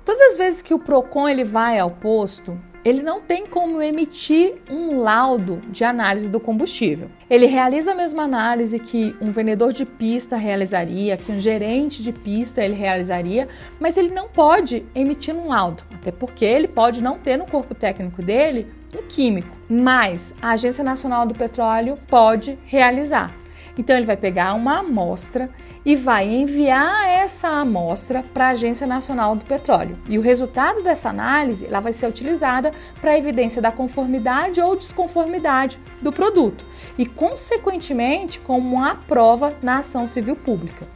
Todas 0.06 0.22
as 0.22 0.38
vezes 0.38 0.62
que 0.62 0.76
o 0.76 0.80
PROCON 0.80 1.28
ele 1.28 1.44
vai 1.44 1.80
ao 1.80 1.90
posto, 1.90 2.56
ele 2.84 3.02
não 3.02 3.22
tem 3.22 3.46
como 3.46 3.82
emitir 3.82 4.56
um 4.70 5.00
laudo 5.00 5.62
de 5.70 5.84
análise 5.84 6.30
do 6.30 6.40
combustível. 6.40 7.10
Ele 7.30 7.46
realiza 7.46 7.94
a 7.94 7.96
mesma 7.96 8.24
análise 8.24 8.78
que 8.80 9.16
um 9.22 9.32
vendedor 9.32 9.72
de 9.72 9.86
pista 9.86 10.36
realizaria, 10.36 11.18
que 11.18 11.32
um 11.32 11.38
gerente 11.38 12.04
de 12.04 12.12
pista 12.12 12.64
ele 12.64 12.76
realizaria, 12.76 13.48
mas 13.80 13.98
ele 13.98 14.10
não 14.10 14.28
pode 14.28 14.86
emitir 14.94 15.34
um 15.34 15.48
laudo, 15.48 15.84
até 15.94 16.12
porque 16.12 16.44
ele 16.44 16.68
pode 16.68 17.02
não 17.02 17.18
ter 17.18 17.38
no 17.38 17.46
corpo 17.46 17.74
técnico 17.74 18.22
dele 18.22 18.68
um 18.94 19.04
químico, 19.08 19.56
mas 19.70 20.36
a 20.42 20.52
Agência 20.52 20.84
Nacional 20.84 21.26
do 21.26 21.34
Petróleo 21.34 21.98
pode 22.08 22.60
realizar. 22.66 23.43
Então 23.78 23.96
ele 23.96 24.06
vai 24.06 24.18
pegar 24.18 24.54
uma 24.54 24.80
amostra 24.80 25.50
e 25.86 25.96
vai 25.96 26.28
enviar 26.28 27.08
essa 27.08 27.50
amostra 27.50 28.24
para 28.34 28.48
a 28.48 28.50
Agência 28.50 28.86
Nacional 28.88 29.36
do 29.36 29.44
Petróleo. 29.44 29.98
E 30.08 30.18
o 30.18 30.22
resultado 30.22 30.82
dessa 30.82 31.10
análise 31.10 31.66
ela 31.66 31.80
vai 31.80 31.92
ser 31.92 32.08
utilizada 32.08 32.72
para 33.02 33.12
a 33.12 33.18
evidência 33.18 33.62
da 33.62 33.72
conformidade 33.72 34.62
ou 34.62 34.76
desconformidade 34.76 35.80
do 36.02 36.12
produto 36.12 36.64
e, 36.98 37.06
consequentemente, 37.06 38.40
como 38.40 38.76
uma 38.76 38.96
prova 38.96 39.56
na 39.62 39.80
ação 39.80 40.06
civil 40.06 40.36
pública. 40.36 40.88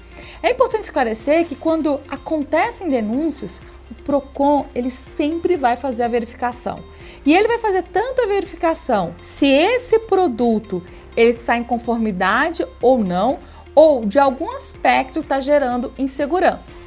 É 0.42 0.52
importante 0.52 0.84
esclarecer 0.84 1.46
que 1.46 1.56
quando 1.56 2.00
acontecem 2.08 2.90
denúncias, 2.90 3.62
o 3.90 3.96
Procon 4.04 4.66
ele 4.76 4.90
sempre 4.90 5.56
vai 5.56 5.76
fazer 5.76 6.04
a 6.04 6.08
verificação. 6.08 6.84
E 7.26 7.34
ele 7.34 7.48
vai 7.48 7.58
fazer 7.58 7.84
tanto 7.84 8.22
a 8.22 8.28
verificação 8.28 9.16
se 9.22 9.48
esse 9.48 10.00
produto 10.00 10.84
ele 11.18 11.32
está 11.32 11.58
em 11.58 11.64
conformidade 11.64 12.66
ou 12.80 13.04
não, 13.04 13.40
ou 13.74 14.06
de 14.06 14.20
algum 14.20 14.52
aspecto 14.52 15.20
está 15.20 15.40
gerando 15.40 15.92
insegurança. 15.98 16.78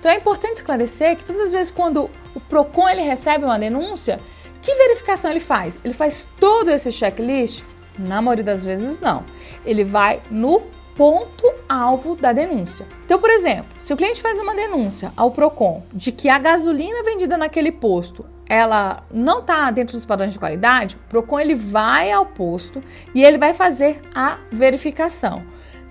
Então 0.00 0.10
é 0.10 0.16
importante 0.16 0.56
esclarecer 0.56 1.16
que 1.16 1.24
todas 1.24 1.42
as 1.42 1.52
vezes 1.52 1.70
quando 1.70 2.10
o 2.34 2.40
Procon 2.40 2.88
ele 2.88 3.02
recebe 3.02 3.44
uma 3.44 3.58
denúncia, 3.58 4.20
que 4.60 4.74
verificação 4.74 5.30
ele 5.30 5.40
faz? 5.40 5.78
Ele 5.84 5.94
faz 5.94 6.26
todo 6.40 6.70
esse 6.70 6.90
checklist? 6.90 7.62
Na 7.98 8.20
maioria 8.20 8.44
das 8.44 8.64
vezes 8.64 8.98
não. 8.98 9.24
Ele 9.64 9.84
vai 9.84 10.20
no 10.30 10.62
ponto 10.96 11.52
alvo 11.68 12.16
da 12.16 12.32
denúncia. 12.32 12.86
Então, 13.04 13.18
por 13.18 13.30
exemplo, 13.30 13.66
se 13.78 13.92
o 13.92 13.96
cliente 13.96 14.22
faz 14.22 14.40
uma 14.40 14.54
denúncia 14.54 15.12
ao 15.16 15.30
Procon 15.30 15.82
de 15.92 16.10
que 16.10 16.28
a 16.28 16.38
gasolina 16.38 17.02
vendida 17.02 17.36
naquele 17.36 17.70
posto 17.70 18.24
ela 18.48 19.04
não 19.12 19.40
está 19.40 19.70
dentro 19.70 19.94
dos 19.94 20.04
padrões 20.04 20.32
de 20.32 20.38
qualidade, 20.38 20.96
o 20.96 21.08
Procon 21.08 21.40
ele 21.40 21.54
vai 21.54 22.10
ao 22.10 22.26
posto 22.26 22.82
e 23.14 23.24
ele 23.24 23.38
vai 23.38 23.54
fazer 23.54 24.02
a 24.14 24.38
verificação 24.52 25.44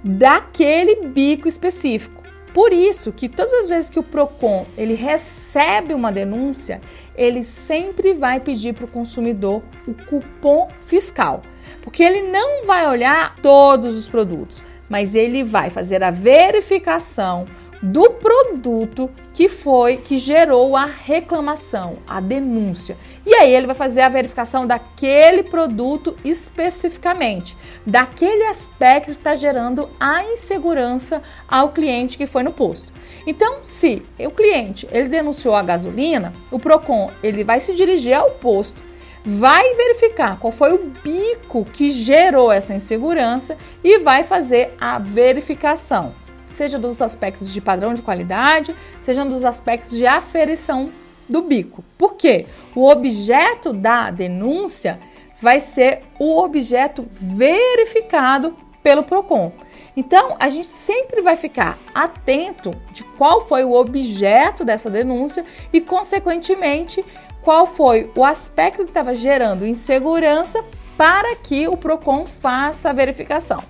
daquele 0.03 1.07
bico 1.07 1.47
específico. 1.47 2.21
Por 2.53 2.71
isso 2.71 3.11
que 3.11 3.27
todas 3.27 3.51
as 3.53 3.67
vezes 3.67 3.89
que 3.89 3.99
o 3.99 4.03
Procon 4.03 4.67
ele 4.77 4.93
recebe 4.93 5.93
uma 5.93 6.11
denúncia, 6.11 6.79
ele 7.15 7.41
sempre 7.41 8.13
vai 8.13 8.39
pedir 8.39 8.73
para 8.73 8.85
o 8.85 8.87
consumidor 8.87 9.63
o 9.87 9.93
cupom 9.93 10.69
fiscal, 10.81 11.41
porque 11.81 12.03
ele 12.03 12.31
não 12.31 12.65
vai 12.65 12.87
olhar 12.87 13.35
todos 13.41 13.95
os 13.95 14.07
produtos, 14.07 14.63
mas 14.87 15.15
ele 15.15 15.43
vai 15.43 15.71
fazer 15.71 16.03
a 16.03 16.11
verificação 16.11 17.45
do 17.81 18.11
produto 18.11 19.09
que 19.33 19.49
foi 19.49 19.97
que 19.97 20.15
gerou 20.15 20.77
a 20.77 20.85
reclamação, 20.85 21.97
a 22.07 22.19
denúncia. 22.19 22.95
E 23.25 23.33
aí 23.33 23.53
ele 23.53 23.65
vai 23.65 23.75
fazer 23.75 24.01
a 24.01 24.09
verificação 24.09 24.67
daquele 24.67 25.41
produto 25.41 26.15
especificamente, 26.23 27.57
daquele 27.85 28.43
aspecto 28.43 29.05
que 29.05 29.11
está 29.17 29.35
gerando 29.35 29.89
a 29.99 30.23
insegurança 30.25 31.21
ao 31.47 31.71
cliente 31.71 32.17
que 32.17 32.27
foi 32.27 32.43
no 32.43 32.53
posto. 32.53 32.93
Então, 33.25 33.59
se 33.63 34.05
o 34.19 34.29
cliente 34.29 34.87
ele 34.91 35.09
denunciou 35.09 35.55
a 35.55 35.63
gasolina, 35.63 36.33
o 36.51 36.59
Procon 36.59 37.11
ele 37.23 37.43
vai 37.43 37.59
se 37.59 37.73
dirigir 37.73 38.13
ao 38.13 38.31
posto, 38.31 38.83
vai 39.25 39.73
verificar 39.73 40.37
qual 40.37 40.51
foi 40.51 40.73
o 40.73 40.91
bico 41.03 41.65
que 41.65 41.89
gerou 41.89 42.51
essa 42.51 42.75
insegurança 42.75 43.57
e 43.83 43.99
vai 43.99 44.23
fazer 44.23 44.75
a 44.79 44.99
verificação 44.99 46.13
seja 46.57 46.79
dos 46.79 47.01
aspectos 47.01 47.51
de 47.51 47.61
padrão 47.61 47.93
de 47.93 48.01
qualidade, 48.01 48.75
seja 49.01 49.25
dos 49.25 49.43
aspectos 49.43 49.91
de 49.91 50.05
aferição 50.05 50.91
do 51.27 51.41
bico. 51.41 51.83
Por 51.97 52.15
quê? 52.15 52.45
O 52.75 52.87
objeto 52.87 53.73
da 53.73 54.11
denúncia 54.11 54.99
vai 55.41 55.59
ser 55.59 56.03
o 56.19 56.41
objeto 56.41 57.05
verificado 57.11 58.55
pelo 58.81 59.03
PROCON. 59.03 59.51
Então, 59.95 60.35
a 60.39 60.49
gente 60.49 60.67
sempre 60.67 61.21
vai 61.21 61.35
ficar 61.35 61.79
atento 61.93 62.71
de 62.91 63.03
qual 63.03 63.41
foi 63.41 63.63
o 63.63 63.73
objeto 63.73 64.65
dessa 64.65 64.89
denúncia 64.89 65.45
e, 65.71 65.79
consequentemente, 65.79 67.03
qual 67.41 67.65
foi 67.65 68.11
o 68.15 68.23
aspecto 68.23 68.83
que 68.83 68.89
estava 68.89 69.13
gerando 69.13 69.65
insegurança 69.65 70.63
para 70.97 71.35
que 71.35 71.67
o 71.67 71.77
PROCON 71.77 72.25
faça 72.25 72.89
a 72.89 72.93
verificação. 72.93 73.63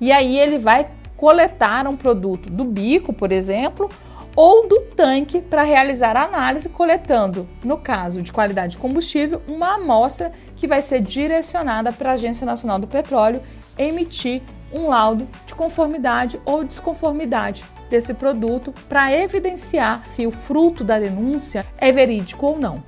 E 0.00 0.12
aí 0.12 0.38
ele 0.38 0.58
vai 0.58 0.88
coletar 1.18 1.88
um 1.88 1.96
produto 1.96 2.48
do 2.48 2.64
bico, 2.64 3.12
por 3.12 3.32
exemplo, 3.32 3.90
ou 4.36 4.68
do 4.68 4.82
tanque 4.94 5.42
para 5.42 5.64
realizar 5.64 6.16
a 6.16 6.22
análise, 6.22 6.68
coletando, 6.68 7.48
no 7.64 7.76
caso 7.76 8.22
de 8.22 8.32
qualidade 8.32 8.72
de 8.72 8.78
combustível, 8.78 9.42
uma 9.48 9.74
amostra 9.74 10.30
que 10.54 10.68
vai 10.68 10.80
ser 10.80 11.00
direcionada 11.00 11.90
para 11.90 12.10
a 12.10 12.12
Agência 12.12 12.46
Nacional 12.46 12.78
do 12.78 12.86
Petróleo 12.86 13.42
emitir 13.76 14.40
um 14.72 14.88
laudo 14.88 15.26
de 15.44 15.54
conformidade 15.56 16.40
ou 16.44 16.62
desconformidade 16.62 17.64
desse 17.90 18.14
produto 18.14 18.72
para 18.88 19.12
evidenciar 19.12 20.04
se 20.14 20.24
o 20.24 20.30
fruto 20.30 20.84
da 20.84 21.00
denúncia 21.00 21.66
é 21.78 21.90
verídico 21.90 22.46
ou 22.46 22.58
não. 22.60 22.80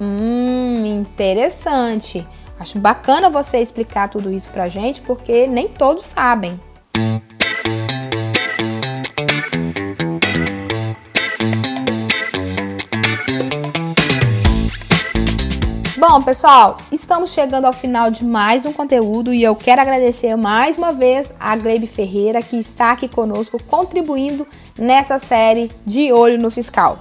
Hum, 0.00 0.84
interessante. 0.84 2.26
Acho 2.58 2.80
bacana 2.80 3.30
você 3.30 3.58
explicar 3.58 4.08
tudo 4.08 4.32
isso 4.32 4.50
para 4.50 4.68
gente, 4.68 5.00
porque 5.00 5.46
nem 5.46 5.68
todos 5.68 6.06
sabem. 6.06 6.58
Bom, 16.16 16.22
pessoal, 16.22 16.78
estamos 16.90 17.30
chegando 17.30 17.66
ao 17.66 17.74
final 17.74 18.10
de 18.10 18.24
mais 18.24 18.64
um 18.64 18.72
conteúdo 18.72 19.34
e 19.34 19.42
eu 19.42 19.54
quero 19.54 19.82
agradecer 19.82 20.34
mais 20.34 20.78
uma 20.78 20.90
vez 20.90 21.34
a 21.38 21.54
Glebe 21.54 21.86
Ferreira 21.86 22.40
que 22.40 22.56
está 22.56 22.92
aqui 22.92 23.06
conosco 23.06 23.62
contribuindo 23.62 24.46
nessa 24.78 25.18
série 25.18 25.70
de 25.84 26.10
Olho 26.14 26.40
no 26.40 26.50
Fiscal. 26.50 26.98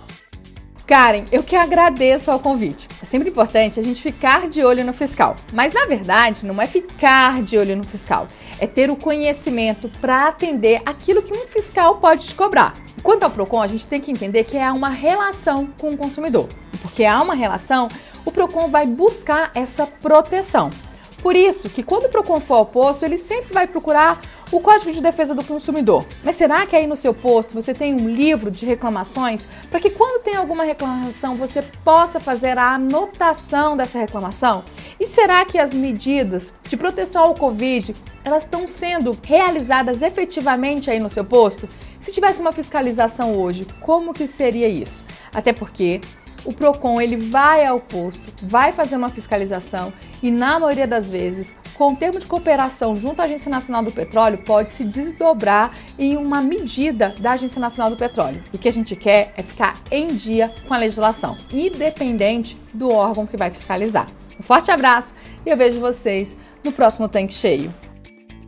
Karen, 0.86 1.24
eu 1.32 1.42
que 1.42 1.56
agradeço 1.56 2.30
ao 2.30 2.40
convite. 2.40 2.90
É 3.02 3.06
sempre 3.06 3.30
importante 3.30 3.80
a 3.80 3.84
gente 3.84 4.02
ficar 4.02 4.48
de 4.48 4.64
olho 4.64 4.86
no 4.86 4.94
fiscal. 4.94 5.36
Mas 5.52 5.74
na 5.74 5.86
verdade, 5.86 6.46
não 6.46 6.62
é 6.62 6.68
ficar 6.68 7.42
de 7.42 7.58
olho 7.58 7.76
no 7.76 7.84
fiscal, 7.86 8.28
é 8.60 8.68
ter 8.68 8.92
o 8.92 8.96
conhecimento 8.96 9.90
para 10.00 10.28
atender 10.28 10.82
aquilo 10.86 11.24
que 11.24 11.34
um 11.34 11.48
fiscal 11.48 11.96
pode 11.98 12.28
te 12.28 12.36
cobrar. 12.36 12.74
Quanto 13.02 13.24
ao 13.24 13.32
Procon, 13.32 13.62
a 13.62 13.68
gente 13.68 13.88
tem 13.88 14.02
que 14.02 14.12
entender 14.12 14.44
que 14.44 14.58
há 14.58 14.74
uma 14.74 14.90
relação 14.90 15.68
com 15.78 15.92
o 15.92 15.98
consumidor. 15.98 16.50
Porque 16.82 17.04
há 17.06 17.22
uma 17.22 17.36
relação, 17.36 17.90
o 18.26 18.32
Procon 18.32 18.68
vai 18.68 18.86
buscar 18.86 19.52
essa 19.54 19.86
proteção. 19.86 20.72
Por 21.22 21.36
isso 21.36 21.70
que 21.70 21.82
quando 21.82 22.06
o 22.06 22.10
Procon 22.10 22.40
for 22.40 22.56
ao 22.56 22.66
posto, 22.66 23.04
ele 23.04 23.18
sempre 23.18 23.52
vai 23.54 23.66
procurar 23.66 24.22
o 24.52 24.60
Código 24.60 24.92
de 24.92 25.02
Defesa 25.02 25.34
do 25.34 25.44
Consumidor. 25.44 26.06
Mas 26.24 26.36
será 26.36 26.68
que 26.68 26.76
aí 26.76 26.86
no 26.86 26.96
seu 26.96 27.16
posto 27.16 27.56
você 27.56 27.74
tem 27.74 27.96
um 27.96 28.08
livro 28.08 28.52
de 28.52 28.64
reclamações 28.64 29.48
para 29.72 29.80
que 29.80 29.90
quando 29.90 30.22
tem 30.22 30.36
alguma 30.36 30.64
reclamação 30.64 31.36
você 31.36 31.64
possa 31.84 32.20
fazer 32.20 32.60
a 32.60 32.76
anotação 32.76 33.76
dessa 33.76 33.98
reclamação? 33.98 34.64
E 35.00 35.08
será 35.08 35.44
que 35.46 35.58
as 35.58 35.74
medidas 35.74 36.54
de 36.64 36.78
proteção 36.78 37.24
ao 37.24 37.34
Covid 37.34 37.96
elas 38.24 38.44
estão 38.44 38.68
sendo 38.68 39.18
realizadas 39.24 40.04
efetivamente 40.04 40.92
aí 40.92 41.00
no 41.00 41.10
seu 41.10 41.26
posto? 41.26 41.68
Se 42.00 42.12
tivesse 42.12 42.40
uma 42.40 42.52
fiscalização 42.52 43.36
hoje, 43.36 43.66
como 43.80 44.14
que 44.14 44.28
seria 44.28 44.68
isso? 44.68 45.04
Até 45.34 45.52
porque 45.52 46.02
o 46.46 46.54
Procon 46.54 47.02
ele 47.02 47.18
vai 47.18 47.66
ao 47.66 47.80
posto, 47.80 48.32
vai 48.42 48.72
fazer 48.72 48.96
uma 48.96 49.10
fiscalização 49.10 49.92
e 50.22 50.32
na 50.32 50.60
maioria 50.60 50.88
das 50.88 51.10
vezes, 51.10 51.58
com 51.74 51.94
o 51.94 51.96
termo 51.96 52.20
de 52.20 52.28
cooperação 52.28 52.96
junto 52.96 53.22
à 53.22 53.26
Agência 53.26 53.50
Nacional 53.50 53.84
do 53.84 53.92
Petróleo, 53.92 54.38
pode 54.38 54.72
se 54.72 54.84
desdobrar 54.84 55.74
em 55.98 56.16
uma 56.16 56.42
medida 56.42 57.16
da 57.20 57.32
Agência 57.32 57.60
Nacional 57.60 57.90
do 57.90 57.98
Petróleo. 57.98 58.44
O 58.54 58.58
que 58.58 58.70
a 58.70 58.72
gente 58.72 58.96
quer 58.96 59.34
é 59.36 59.44
ficar 59.44 59.76
em 59.92 60.16
dia 60.16 60.54
com 60.68 60.74
a 60.74 60.78
legislação, 60.78 61.36
independente 61.52 62.56
do 62.74 62.90
órgão 62.90 63.26
que 63.26 63.36
vai 63.36 63.50
fiscalizar. 63.50 64.08
Um 64.40 64.44
forte 64.44 64.70
abraço 64.70 65.14
e 65.46 65.50
eu 65.50 65.58
vejo 65.58 65.80
vocês 65.80 66.38
no 66.64 66.72
próximo 66.72 67.10
Tanque 67.10 67.34
Cheio. 67.34 67.74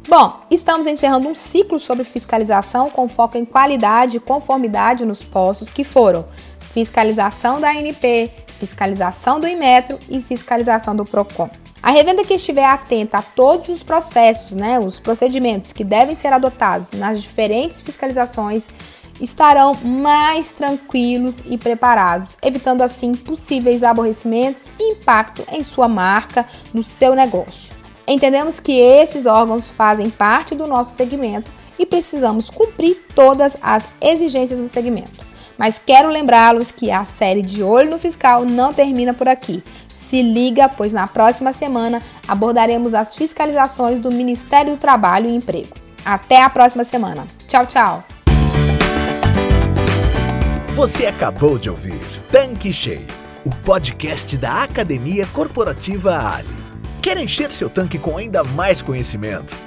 Bom, 0.07 0.39
estamos 0.49 0.87
encerrando 0.87 1.27
um 1.27 1.35
ciclo 1.35 1.77
sobre 1.77 2.05
fiscalização 2.05 2.89
com 2.89 3.09
foco 3.09 3.37
em 3.37 3.43
qualidade 3.43 4.15
e 4.15 4.19
conformidade 4.21 5.05
nos 5.05 5.21
postos 5.21 5.69
que 5.69 5.83
foram 5.83 6.25
fiscalização 6.71 7.59
da 7.59 7.69
ANP, 7.69 8.31
fiscalização 8.59 9.39
do 9.39 9.47
Inmetro 9.47 9.99
e 10.09 10.21
fiscalização 10.21 10.95
do 10.95 11.05
Procon. 11.05 11.49
A 11.81 11.91
revenda 11.91 12.23
que 12.23 12.33
estiver 12.33 12.65
atenta 12.65 13.19
a 13.19 13.21
todos 13.21 13.69
os 13.69 13.83
processos, 13.83 14.51
né, 14.51 14.79
os 14.79 14.99
procedimentos 14.99 15.71
que 15.71 15.83
devem 15.83 16.15
ser 16.15 16.33
adotados 16.33 16.91
nas 16.91 17.21
diferentes 17.21 17.81
fiscalizações, 17.81 18.67
estarão 19.21 19.73
mais 19.75 20.51
tranquilos 20.51 21.43
e 21.45 21.57
preparados, 21.57 22.37
evitando 22.41 22.81
assim 22.81 23.15
possíveis 23.15 23.83
aborrecimentos 23.83 24.71
e 24.79 24.93
impacto 24.93 25.43
em 25.51 25.63
sua 25.63 25.87
marca, 25.87 26.45
no 26.73 26.83
seu 26.83 27.15
negócio. 27.15 27.75
Entendemos 28.07 28.59
que 28.59 28.79
esses 28.79 29.25
órgãos 29.25 29.67
fazem 29.67 30.09
parte 30.09 30.55
do 30.55 30.67
nosso 30.67 30.95
segmento 30.95 31.51
e 31.77 31.85
precisamos 31.85 32.49
cumprir 32.49 33.05
todas 33.13 33.57
as 33.61 33.87
exigências 34.01 34.59
do 34.59 34.69
segmento. 34.69 35.26
Mas 35.57 35.81
quero 35.83 36.09
lembrá-los 36.09 36.71
que 36.71 36.91
a 36.91 37.03
série 37.03 37.41
de 37.41 37.63
Olho 37.63 37.89
no 37.89 37.97
Fiscal 37.97 38.45
não 38.45 38.73
termina 38.73 39.13
por 39.13 39.27
aqui. 39.27 39.63
Se 39.95 40.21
liga, 40.21 40.69
pois 40.69 40.93
na 40.93 41.07
próxima 41.07 41.51
semana 41.51 42.01
abordaremos 42.27 42.93
as 42.93 43.15
fiscalizações 43.15 43.99
do 43.99 44.11
Ministério 44.11 44.71
do 44.71 44.77
Trabalho 44.77 45.29
e 45.29 45.35
Emprego. 45.35 45.75
Até 46.05 46.41
a 46.41 46.49
próxima 46.49 46.83
semana. 46.83 47.27
Tchau, 47.47 47.65
tchau. 47.65 48.03
Você 50.75 51.07
acabou 51.07 51.57
de 51.57 51.69
ouvir 51.69 51.99
Tanque 52.31 52.71
Cheio, 52.71 53.07
o 53.43 53.49
podcast 53.65 54.37
da 54.37 54.63
Academia 54.63 55.25
Corporativa 55.33 56.35
Ali. 56.35 56.47
Quer 57.01 57.17
encher 57.17 57.51
seu 57.51 57.69
tanque 57.69 57.97
com 57.97 58.15
ainda 58.15 58.43
mais 58.43 58.81
conhecimento? 58.81 59.66